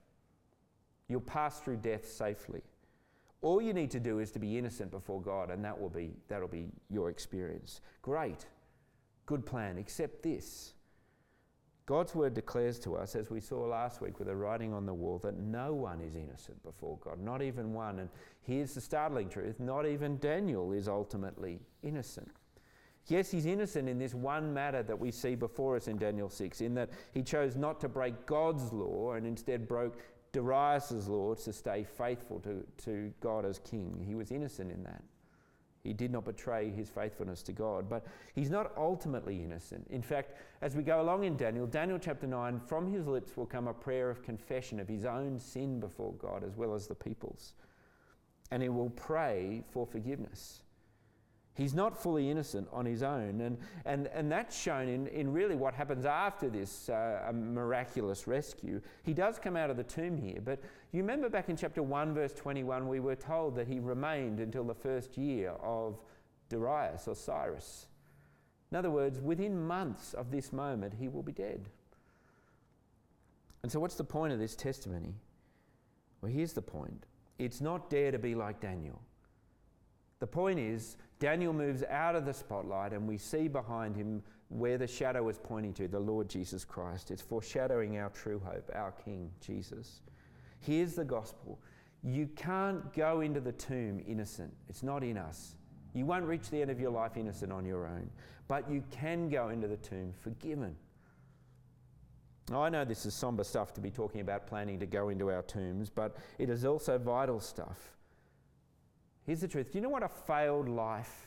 You'll 1.10 1.20
pass 1.20 1.60
through 1.60 1.78
death 1.78 2.08
safely. 2.08 2.62
All 3.42 3.60
you 3.60 3.72
need 3.72 3.90
to 3.90 4.00
do 4.00 4.20
is 4.20 4.30
to 4.32 4.38
be 4.38 4.56
innocent 4.56 4.90
before 4.90 5.20
God, 5.20 5.50
and 5.50 5.64
that 5.64 5.78
will 5.78 5.88
be, 5.88 6.12
that'll 6.28 6.48
be 6.48 6.68
your 6.88 7.10
experience. 7.10 7.80
Great. 8.00 8.46
Good 9.26 9.44
plan. 9.44 9.76
Except 9.76 10.22
this 10.22 10.74
God's 11.90 12.14
word 12.14 12.34
declares 12.34 12.78
to 12.80 12.94
us, 12.94 13.16
as 13.16 13.30
we 13.30 13.40
saw 13.40 13.62
last 13.62 14.00
week 14.00 14.20
with 14.20 14.28
the 14.28 14.36
writing 14.36 14.72
on 14.72 14.86
the 14.86 14.94
wall, 14.94 15.18
that 15.24 15.36
no 15.36 15.74
one 15.74 16.00
is 16.00 16.14
innocent 16.14 16.62
before 16.62 16.96
God, 17.02 17.18
not 17.18 17.42
even 17.42 17.72
one. 17.72 17.98
And 17.98 18.08
here's 18.42 18.74
the 18.74 18.80
startling 18.80 19.28
truth 19.28 19.58
not 19.58 19.86
even 19.86 20.16
Daniel 20.18 20.70
is 20.70 20.86
ultimately 20.86 21.58
innocent. 21.82 22.30
Yes, 23.08 23.28
he's 23.28 23.46
innocent 23.46 23.88
in 23.88 23.98
this 23.98 24.14
one 24.14 24.54
matter 24.54 24.84
that 24.84 25.00
we 25.00 25.10
see 25.10 25.34
before 25.34 25.74
us 25.74 25.88
in 25.88 25.96
Daniel 25.96 26.30
6, 26.30 26.60
in 26.60 26.74
that 26.74 26.90
he 27.12 27.22
chose 27.22 27.56
not 27.56 27.80
to 27.80 27.88
break 27.88 28.24
God's 28.24 28.72
law 28.72 29.14
and 29.14 29.26
instead 29.26 29.66
broke 29.66 29.98
Darius' 30.32 31.08
law 31.08 31.34
to 31.34 31.52
stay 31.52 31.84
faithful 31.84 32.40
to, 32.40 32.64
to 32.84 33.12
God 33.20 33.44
as 33.44 33.58
king. 33.58 34.04
He 34.06 34.14
was 34.14 34.30
innocent 34.30 34.70
in 34.70 34.82
that. 34.84 35.02
He 35.82 35.92
did 35.92 36.10
not 36.10 36.26
betray 36.26 36.70
his 36.70 36.90
faithfulness 36.90 37.42
to 37.44 37.52
God. 37.52 37.88
But 37.88 38.04
he's 38.34 38.50
not 38.50 38.72
ultimately 38.76 39.42
innocent. 39.42 39.86
In 39.90 40.02
fact, 40.02 40.36
as 40.60 40.76
we 40.76 40.82
go 40.82 41.00
along 41.00 41.24
in 41.24 41.36
Daniel, 41.36 41.66
Daniel 41.66 41.98
chapter 41.98 42.26
9, 42.26 42.60
from 42.60 42.92
his 42.92 43.06
lips 43.06 43.36
will 43.36 43.46
come 43.46 43.66
a 43.66 43.74
prayer 43.74 44.10
of 44.10 44.22
confession 44.22 44.78
of 44.78 44.88
his 44.88 45.04
own 45.04 45.38
sin 45.38 45.80
before 45.80 46.12
God 46.14 46.44
as 46.44 46.56
well 46.56 46.74
as 46.74 46.86
the 46.86 46.94
people's. 46.94 47.54
And 48.50 48.62
he 48.62 48.68
will 48.68 48.90
pray 48.90 49.64
for 49.70 49.86
forgiveness. 49.86 50.62
He's 51.60 51.74
not 51.74 52.02
fully 52.02 52.30
innocent 52.30 52.68
on 52.72 52.86
his 52.86 53.02
own. 53.02 53.42
And, 53.42 53.58
and, 53.84 54.06
and 54.14 54.32
that's 54.32 54.58
shown 54.58 54.88
in, 54.88 55.06
in 55.08 55.30
really 55.30 55.56
what 55.56 55.74
happens 55.74 56.06
after 56.06 56.48
this 56.48 56.88
uh, 56.88 57.30
miraculous 57.34 58.26
rescue. 58.26 58.80
He 59.02 59.12
does 59.12 59.38
come 59.38 59.56
out 59.56 59.68
of 59.68 59.76
the 59.76 59.84
tomb 59.84 60.16
here, 60.16 60.40
but 60.42 60.58
you 60.90 61.02
remember 61.02 61.28
back 61.28 61.50
in 61.50 61.58
chapter 61.58 61.82
1, 61.82 62.14
verse 62.14 62.32
21, 62.32 62.88
we 62.88 62.98
were 62.98 63.14
told 63.14 63.56
that 63.56 63.68
he 63.68 63.78
remained 63.78 64.40
until 64.40 64.64
the 64.64 64.74
first 64.74 65.18
year 65.18 65.50
of 65.62 66.00
Darius 66.48 67.06
or 67.06 67.14
Cyrus. 67.14 67.88
In 68.72 68.78
other 68.78 68.90
words, 68.90 69.20
within 69.20 69.66
months 69.66 70.14
of 70.14 70.30
this 70.30 70.54
moment, 70.54 70.94
he 70.98 71.08
will 71.08 71.22
be 71.22 71.32
dead. 71.32 71.68
And 73.62 73.70
so, 73.70 73.78
what's 73.80 73.96
the 73.96 74.04
point 74.04 74.32
of 74.32 74.38
this 74.38 74.56
testimony? 74.56 75.14
Well, 76.22 76.32
here's 76.32 76.54
the 76.54 76.62
point 76.62 77.04
it's 77.38 77.60
not 77.60 77.90
dare 77.90 78.12
to 78.12 78.18
be 78.18 78.34
like 78.34 78.60
Daniel. 78.60 79.02
The 80.20 80.26
point 80.26 80.58
is, 80.58 80.96
Daniel 81.20 81.52
moves 81.52 81.85
out 81.85 82.16
of 82.16 82.24
the 82.24 82.33
spotlight 82.33 82.92
and 82.92 83.06
we 83.06 83.18
see 83.18 83.46
behind 83.46 83.94
him 83.94 84.22
where 84.48 84.78
the 84.78 84.87
shadow 84.87 85.28
is 85.28 85.38
pointing 85.38 85.74
to 85.74 85.87
the 85.87 86.00
Lord 86.00 86.28
Jesus 86.28 86.64
Christ. 86.64 87.11
It's 87.11 87.22
foreshadowing 87.22 87.98
our 87.98 88.09
true 88.09 88.40
hope, 88.42 88.70
our 88.74 88.92
King, 88.92 89.30
Jesus. 89.40 90.00
Here's 90.61 90.94
the 90.94 91.04
gospel 91.04 91.61
you 92.02 92.26
can't 92.35 92.94
go 92.94 93.20
into 93.20 93.40
the 93.40 93.52
tomb 93.52 94.02
innocent, 94.09 94.52
it's 94.68 94.83
not 94.83 95.04
in 95.04 95.18
us. 95.18 95.54
You 95.92 96.06
won't 96.06 96.24
reach 96.24 96.48
the 96.48 96.62
end 96.62 96.70
of 96.70 96.80
your 96.80 96.90
life 96.90 97.16
innocent 97.16 97.52
on 97.52 97.66
your 97.66 97.87
own, 97.87 98.09
but 98.48 98.70
you 98.70 98.83
can 98.90 99.28
go 99.28 99.50
into 99.50 99.68
the 99.68 99.76
tomb 99.76 100.14
forgiven. 100.22 100.74
Now, 102.48 102.64
I 102.64 102.68
know 102.70 102.85
this 102.85 103.04
is 103.04 103.12
somber 103.12 103.44
stuff 103.44 103.74
to 103.74 103.80
be 103.80 103.90
talking 103.90 104.22
about 104.22 104.46
planning 104.46 104.78
to 104.80 104.87
go 104.87 105.11
into 105.11 105.30
our 105.30 105.42
tombs, 105.42 105.90
but 105.90 106.16
it 106.38 106.48
is 106.48 106.64
also 106.64 106.96
vital 106.96 107.38
stuff. 107.38 107.96
Here's 109.26 109.40
the 109.40 109.48
truth 109.48 109.72
do 109.72 109.78
you 109.78 109.83
know 109.83 109.88
what 109.88 110.02
a 110.02 110.09
failed 110.09 110.68
life 110.68 111.26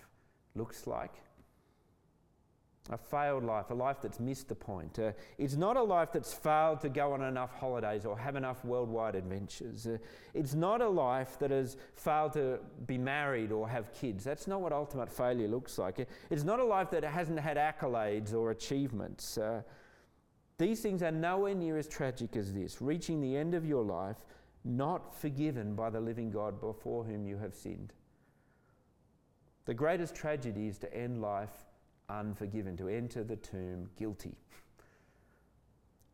looks 0.56 0.88
like? 0.88 1.13
A 2.89 2.97
failed 2.97 3.45
life, 3.45 3.69
a 3.69 3.73
life 3.73 4.01
that's 4.01 4.19
missed 4.19 4.49
the 4.49 4.56
point. 4.56 4.99
Uh, 4.99 5.13
it's 5.38 5.56
not 5.56 5.77
a 5.77 5.82
life 5.82 6.10
that's 6.12 6.34
failed 6.34 6.82
to 6.82 6.89
go 6.89 7.13
on 7.13 7.21
enough 7.21 7.58
holidays 7.58 8.06
or 8.06 8.19
have 8.19 8.36
enough 8.36 8.65
worldwide 8.65 9.15
adventures. 9.15 9.88
Uh, 9.88 9.97
it's 10.34 10.53
not 10.53 10.82
a 10.82 10.89
life 10.89 11.39
that 11.39 11.49
has 11.49 11.77
failed 11.95 12.34
to 12.34 12.60
be 12.86 12.97
married 12.97 13.53
or 13.53 13.69
have 13.69 13.93
kids. 13.93 14.25
That's 14.25 14.47
not 14.47 14.60
what 14.60 14.73
ultimate 14.73 15.10
failure 15.10 15.47
looks 15.47 15.77
like. 15.77 16.06
It's 16.29 16.43
not 16.43 16.60
a 16.60 16.65
life 16.65 16.91
that 16.91 17.06
hasn't 17.06 17.39
had 17.39 17.56
accolades 17.56 18.34
or 18.34 18.51
achievements. 18.51 19.38
Uh, 19.38 19.62
these 20.58 20.82
things 20.82 21.01
are 21.01 21.12
nowhere 21.12 21.56
near 21.56 21.77
as 21.77 21.88
tragic 21.88 22.36
as 22.36 22.53
this 22.53 22.82
reaching 22.82 23.21
the 23.21 23.36
end 23.38 23.53
of 23.53 23.65
your 23.65 23.84
life 23.84 24.17
not 24.63 25.13
forgiven 25.15 25.76
by 25.76 25.89
the 25.89 25.99
living 25.99 26.32
God 26.32 26.60
before 26.60 27.04
whom 27.04 27.26
you 27.26 27.38
have 27.38 27.54
sinned. 27.54 27.93
The 29.65 29.73
greatest 29.73 30.15
tragedy 30.15 30.67
is 30.67 30.78
to 30.80 30.93
end 30.93 31.21
life 31.21 31.65
unforgiven, 32.10 32.78
to 32.78 32.88
enter 32.88 33.23
the 33.23 33.38
tomb 33.38 33.89
guilty. 33.97 34.36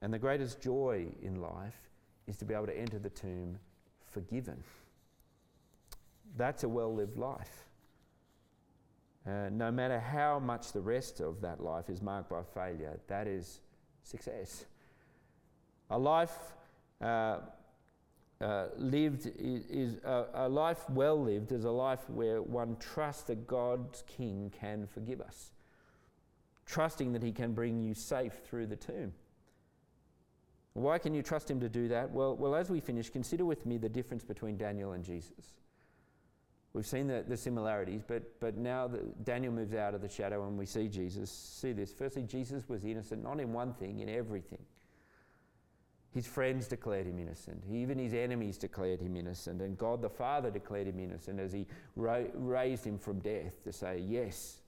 And 0.01 0.13
the 0.13 0.19
greatest 0.19 0.61
joy 0.61 1.07
in 1.21 1.41
life 1.41 1.89
is 2.27 2.37
to 2.37 2.45
be 2.45 2.53
able 2.53 2.67
to 2.67 2.77
enter 2.77 2.99
the 2.99 3.09
tomb 3.09 3.57
forgiven. 4.05 4.63
That's 6.37 6.63
a 6.63 6.69
well 6.69 6.93
lived 6.93 7.17
life. 7.17 7.65
Uh, 9.27 9.49
no 9.51 9.71
matter 9.71 9.99
how 9.99 10.39
much 10.39 10.71
the 10.71 10.81
rest 10.81 11.19
of 11.19 11.41
that 11.41 11.61
life 11.61 11.89
is 11.89 12.01
marked 12.01 12.29
by 12.29 12.41
failure, 12.53 12.99
that 13.07 13.27
is 13.27 13.59
success. 14.03 14.65
A 15.89 15.97
life 15.97 16.37
uh, 17.01 17.39
uh, 18.41 18.67
lived 18.77 19.29
is, 19.37 19.97
a, 20.05 20.25
a, 20.33 20.49
life 20.49 20.89
well 20.89 21.21
lived 21.21 21.51
is 21.51 21.65
a 21.65 21.71
life 21.71 22.09
where 22.09 22.41
one 22.41 22.77
trusts 22.77 23.23
that 23.23 23.45
God's 23.45 24.03
King 24.07 24.51
can 24.57 24.87
forgive 24.87 25.19
us, 25.19 25.51
trusting 26.65 27.11
that 27.13 27.21
He 27.21 27.33
can 27.33 27.53
bring 27.53 27.81
you 27.81 27.93
safe 27.93 28.33
through 28.45 28.67
the 28.67 28.77
tomb. 28.77 29.11
Why 30.73 30.99
can 30.99 31.13
you 31.13 31.21
trust 31.21 31.51
Him 31.51 31.59
to 31.59 31.67
do 31.67 31.89
that? 31.89 32.11
Well, 32.11 32.35
well, 32.37 32.55
as 32.55 32.69
we 32.69 32.79
finish, 32.79 33.09
consider 33.09 33.43
with 33.43 33.65
me 33.65 33.77
the 33.77 33.89
difference 33.89 34.23
between 34.23 34.55
Daniel 34.55 34.93
and 34.93 35.03
Jesus. 35.03 35.55
We've 36.71 36.87
seen 36.87 37.07
the, 37.07 37.25
the 37.27 37.35
similarities, 37.35 38.03
but, 38.07 38.39
but 38.39 38.55
now 38.55 38.87
that 38.87 39.25
Daniel 39.25 39.51
moves 39.51 39.73
out 39.73 39.95
of 39.95 40.01
the 40.01 40.07
shadow 40.07 40.47
and 40.47 40.57
we 40.57 40.65
see 40.65 40.87
Jesus. 40.87 41.31
See 41.31 41.73
this. 41.73 41.91
Firstly, 41.91 42.23
Jesus 42.23 42.69
was 42.69 42.85
innocent, 42.85 43.23
not 43.23 43.39
in 43.39 43.51
one 43.51 43.73
thing, 43.73 43.99
in 43.99 44.07
everything. 44.07 44.59
His 46.11 46.25
friends 46.25 46.67
declared 46.67 47.05
him 47.05 47.19
innocent. 47.19 47.63
Even 47.71 47.99
his 47.99 48.13
enemies 48.13 48.57
declared 48.57 48.99
him 48.99 49.15
innocent. 49.15 49.61
And 49.61 49.77
God 49.77 50.01
the 50.01 50.09
Father 50.09 50.49
declared 50.49 50.87
him 50.87 50.99
innocent 50.99 51.39
as 51.39 51.53
he 51.53 51.67
ra- 51.95 52.23
raised 52.33 52.85
him 52.85 52.97
from 52.97 53.19
death 53.19 53.63
to 53.63 53.71
say, 53.71 53.99
Yes, 53.99 54.61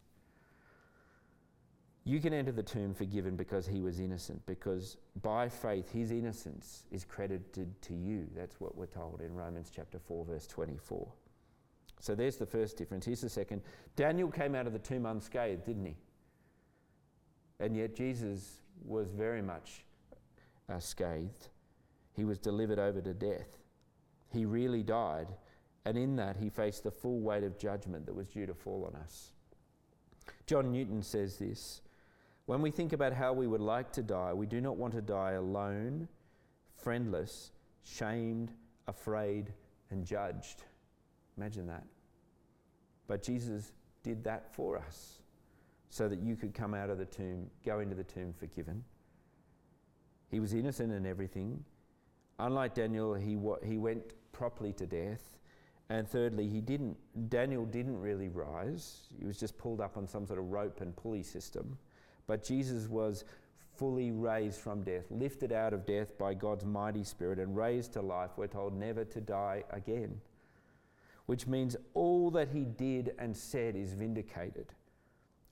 you 2.03 2.19
can 2.19 2.33
enter 2.33 2.51
the 2.51 2.63
tomb 2.63 2.93
forgiven 2.93 3.35
because 3.35 3.67
he 3.67 3.81
was 3.81 3.99
innocent, 3.99 4.43
because 4.45 4.97
by 5.21 5.49
faith 5.49 5.91
his 5.91 6.11
innocence 6.11 6.83
is 6.91 7.05
credited 7.05 7.79
to 7.83 7.93
you. 7.93 8.27
That's 8.35 8.59
what 8.59 8.75
we're 8.75 8.87
told 8.87 9.21
in 9.21 9.33
Romans 9.35 9.71
chapter 9.75 9.99
4, 9.99 10.25
verse 10.25 10.47
24. 10.47 11.07
So 11.99 12.15
there's 12.15 12.37
the 12.37 12.45
first 12.45 12.77
difference. 12.77 13.05
Here's 13.05 13.21
the 13.21 13.29
second. 13.29 13.61
Daniel 13.95 14.29
came 14.29 14.55
out 14.55 14.65
of 14.65 14.73
the 14.73 14.79
tomb 14.79 15.05
unscathed, 15.05 15.63
didn't 15.65 15.85
he? 15.85 15.95
And 17.59 17.77
yet 17.77 17.95
Jesus 17.95 18.61
was 18.83 19.11
very 19.11 19.43
much 19.43 19.85
uh, 20.71 20.79
scathed. 20.79 21.49
He 22.13 22.25
was 22.25 22.39
delivered 22.39 22.79
over 22.79 23.01
to 23.01 23.13
death. 23.13 23.57
He 24.29 24.45
really 24.45 24.83
died, 24.83 25.27
and 25.85 25.97
in 25.97 26.15
that 26.17 26.37
he 26.37 26.49
faced 26.49 26.83
the 26.83 26.91
full 26.91 27.19
weight 27.19 27.43
of 27.43 27.57
judgment 27.57 28.05
that 28.05 28.15
was 28.15 28.27
due 28.27 28.45
to 28.45 28.53
fall 28.53 28.85
on 28.85 28.99
us. 29.01 29.31
John 30.45 30.71
Newton 30.71 31.01
says 31.01 31.37
this 31.37 31.81
When 32.45 32.61
we 32.61 32.71
think 32.71 32.93
about 32.93 33.13
how 33.13 33.33
we 33.33 33.47
would 33.47 33.61
like 33.61 33.91
to 33.93 34.03
die, 34.03 34.33
we 34.33 34.45
do 34.45 34.61
not 34.61 34.77
want 34.77 34.93
to 34.93 35.01
die 35.01 35.33
alone, 35.33 36.07
friendless, 36.75 37.51
shamed, 37.83 38.51
afraid, 38.87 39.53
and 39.89 40.05
judged. 40.05 40.63
Imagine 41.37 41.67
that. 41.67 41.85
But 43.07 43.23
Jesus 43.23 43.73
did 44.03 44.23
that 44.23 44.53
for 44.53 44.77
us 44.77 45.19
so 45.89 46.07
that 46.07 46.19
you 46.21 46.35
could 46.35 46.53
come 46.53 46.73
out 46.73 46.89
of 46.89 46.97
the 46.97 47.05
tomb, 47.05 47.49
go 47.65 47.79
into 47.79 47.95
the 47.95 48.03
tomb 48.03 48.33
forgiven. 48.33 48.83
He 50.31 50.39
was 50.39 50.53
innocent 50.53 50.93
in 50.93 51.05
everything. 51.05 51.63
Unlike 52.39 52.75
Daniel, 52.75 53.13
he, 53.13 53.37
he 53.63 53.77
went 53.77 54.01
properly 54.31 54.73
to 54.73 54.87
death. 54.87 55.37
And 55.89 56.07
thirdly, 56.07 56.47
he 56.47 56.61
didn't, 56.61 56.97
Daniel 57.29 57.65
didn't 57.65 57.99
really 57.99 58.29
rise. 58.29 59.09
He 59.19 59.25
was 59.25 59.37
just 59.37 59.57
pulled 59.57 59.81
up 59.81 59.97
on 59.97 60.07
some 60.07 60.25
sort 60.25 60.39
of 60.39 60.45
rope 60.45 60.79
and 60.79 60.95
pulley 60.95 61.21
system. 61.21 61.77
But 62.27 62.43
Jesus 62.43 62.87
was 62.87 63.25
fully 63.75 64.11
raised 64.11 64.61
from 64.61 64.83
death, 64.83 65.05
lifted 65.09 65.51
out 65.51 65.73
of 65.73 65.85
death 65.85 66.17
by 66.17 66.33
God's 66.33 66.63
mighty 66.63 67.03
Spirit, 67.03 67.39
and 67.39 67.57
raised 67.57 67.93
to 67.93 68.01
life, 68.01 68.31
we're 68.37 68.47
told, 68.47 68.73
never 68.73 69.03
to 69.03 69.19
die 69.19 69.63
again. 69.71 70.21
Which 71.25 71.45
means 71.45 71.75
all 71.93 72.31
that 72.31 72.49
he 72.49 72.63
did 72.63 73.13
and 73.19 73.35
said 73.35 73.75
is 73.75 73.93
vindicated. 73.93 74.67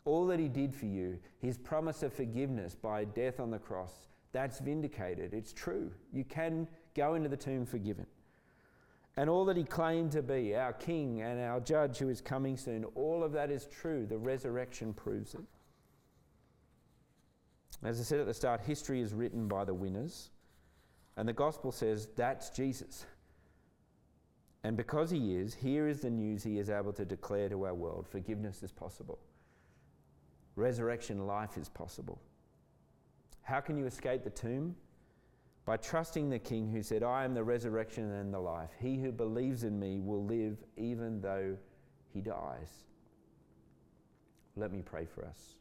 All 0.05 0.25
that 0.27 0.39
he 0.39 0.47
did 0.47 0.73
for 0.73 0.85
you, 0.85 1.19
his 1.39 1.57
promise 1.57 2.01
of 2.01 2.13
forgiveness 2.13 2.75
by 2.75 3.03
death 3.03 3.39
on 3.39 3.51
the 3.51 3.59
cross, 3.59 4.07
that's 4.31 4.59
vindicated. 4.59 5.33
It's 5.33 5.53
true. 5.53 5.91
You 6.13 6.23
can 6.23 6.67
go 6.95 7.15
into 7.15 7.29
the 7.29 7.37
tomb 7.37 7.65
forgiven. 7.65 8.05
And 9.17 9.29
all 9.29 9.43
that 9.45 9.57
he 9.57 9.63
claimed 9.63 10.11
to 10.13 10.21
be, 10.21 10.55
our 10.55 10.73
king 10.73 11.21
and 11.21 11.41
our 11.41 11.59
judge 11.59 11.97
who 11.97 12.09
is 12.09 12.21
coming 12.21 12.55
soon, 12.55 12.85
all 12.95 13.23
of 13.23 13.31
that 13.33 13.51
is 13.51 13.65
true. 13.65 14.05
The 14.05 14.17
resurrection 14.17 14.93
proves 14.93 15.33
it. 15.33 15.41
As 17.83 17.99
I 17.99 18.03
said 18.03 18.19
at 18.19 18.27
the 18.27 18.33
start, 18.33 18.61
history 18.61 19.01
is 19.01 19.13
written 19.13 19.47
by 19.47 19.65
the 19.65 19.73
winners. 19.73 20.29
And 21.17 21.27
the 21.27 21.33
gospel 21.33 21.71
says 21.71 22.07
that's 22.15 22.49
Jesus. 22.49 23.05
And 24.63 24.77
because 24.77 25.09
he 25.09 25.35
is, 25.35 25.53
here 25.53 25.87
is 25.87 26.01
the 26.01 26.09
news 26.09 26.43
he 26.43 26.59
is 26.59 26.69
able 26.69 26.93
to 26.93 27.05
declare 27.05 27.49
to 27.49 27.65
our 27.65 27.73
world 27.73 28.07
forgiveness 28.07 28.61
is 28.61 28.71
possible, 28.71 29.19
resurrection 30.55 31.25
life 31.25 31.57
is 31.57 31.69
possible. 31.69 32.21
How 33.49 33.59
can 33.59 33.77
you 33.77 33.87
escape 33.87 34.23
the 34.23 34.29
tomb? 34.29 34.75
By 35.65 35.77
trusting 35.77 36.29
the 36.29 36.37
King 36.37 36.69
who 36.69 36.83
said, 36.83 37.01
I 37.01 37.25
am 37.25 37.33
the 37.33 37.43
resurrection 37.43 38.11
and 38.11 38.31
the 38.31 38.39
life. 38.39 38.69
He 38.79 38.99
who 38.99 39.11
believes 39.11 39.63
in 39.63 39.79
me 39.79 39.99
will 39.99 40.23
live 40.23 40.57
even 40.77 41.19
though 41.19 41.57
he 42.13 42.21
dies. 42.21 42.85
Let 44.55 44.71
me 44.71 44.83
pray 44.83 45.05
for 45.05 45.25
us. 45.25 45.55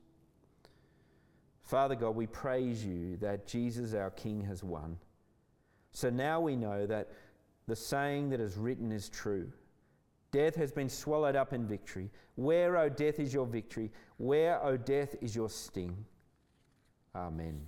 Father 1.62 1.94
God, 1.94 2.14
we 2.14 2.26
praise 2.26 2.84
you 2.84 3.16
that 3.22 3.46
Jesus, 3.46 3.94
our 3.94 4.10
King, 4.10 4.42
has 4.42 4.62
won. 4.62 4.98
So 5.92 6.10
now 6.10 6.40
we 6.40 6.56
know 6.56 6.86
that 6.86 7.08
the 7.68 7.76
saying 7.76 8.28
that 8.30 8.40
is 8.40 8.58
written 8.58 8.92
is 8.92 9.08
true. 9.08 9.50
Death 10.30 10.56
has 10.56 10.72
been 10.72 10.90
swallowed 10.90 11.36
up 11.36 11.54
in 11.54 11.66
victory. 11.66 12.10
Where, 12.34 12.76
O 12.76 12.90
death, 12.90 13.18
is 13.18 13.32
your 13.32 13.46
victory? 13.46 13.90
Where, 14.18 14.62
O 14.62 14.76
death, 14.76 15.14
is 15.22 15.34
your 15.34 15.48
sting? 15.48 16.04
Amen. 17.14 17.60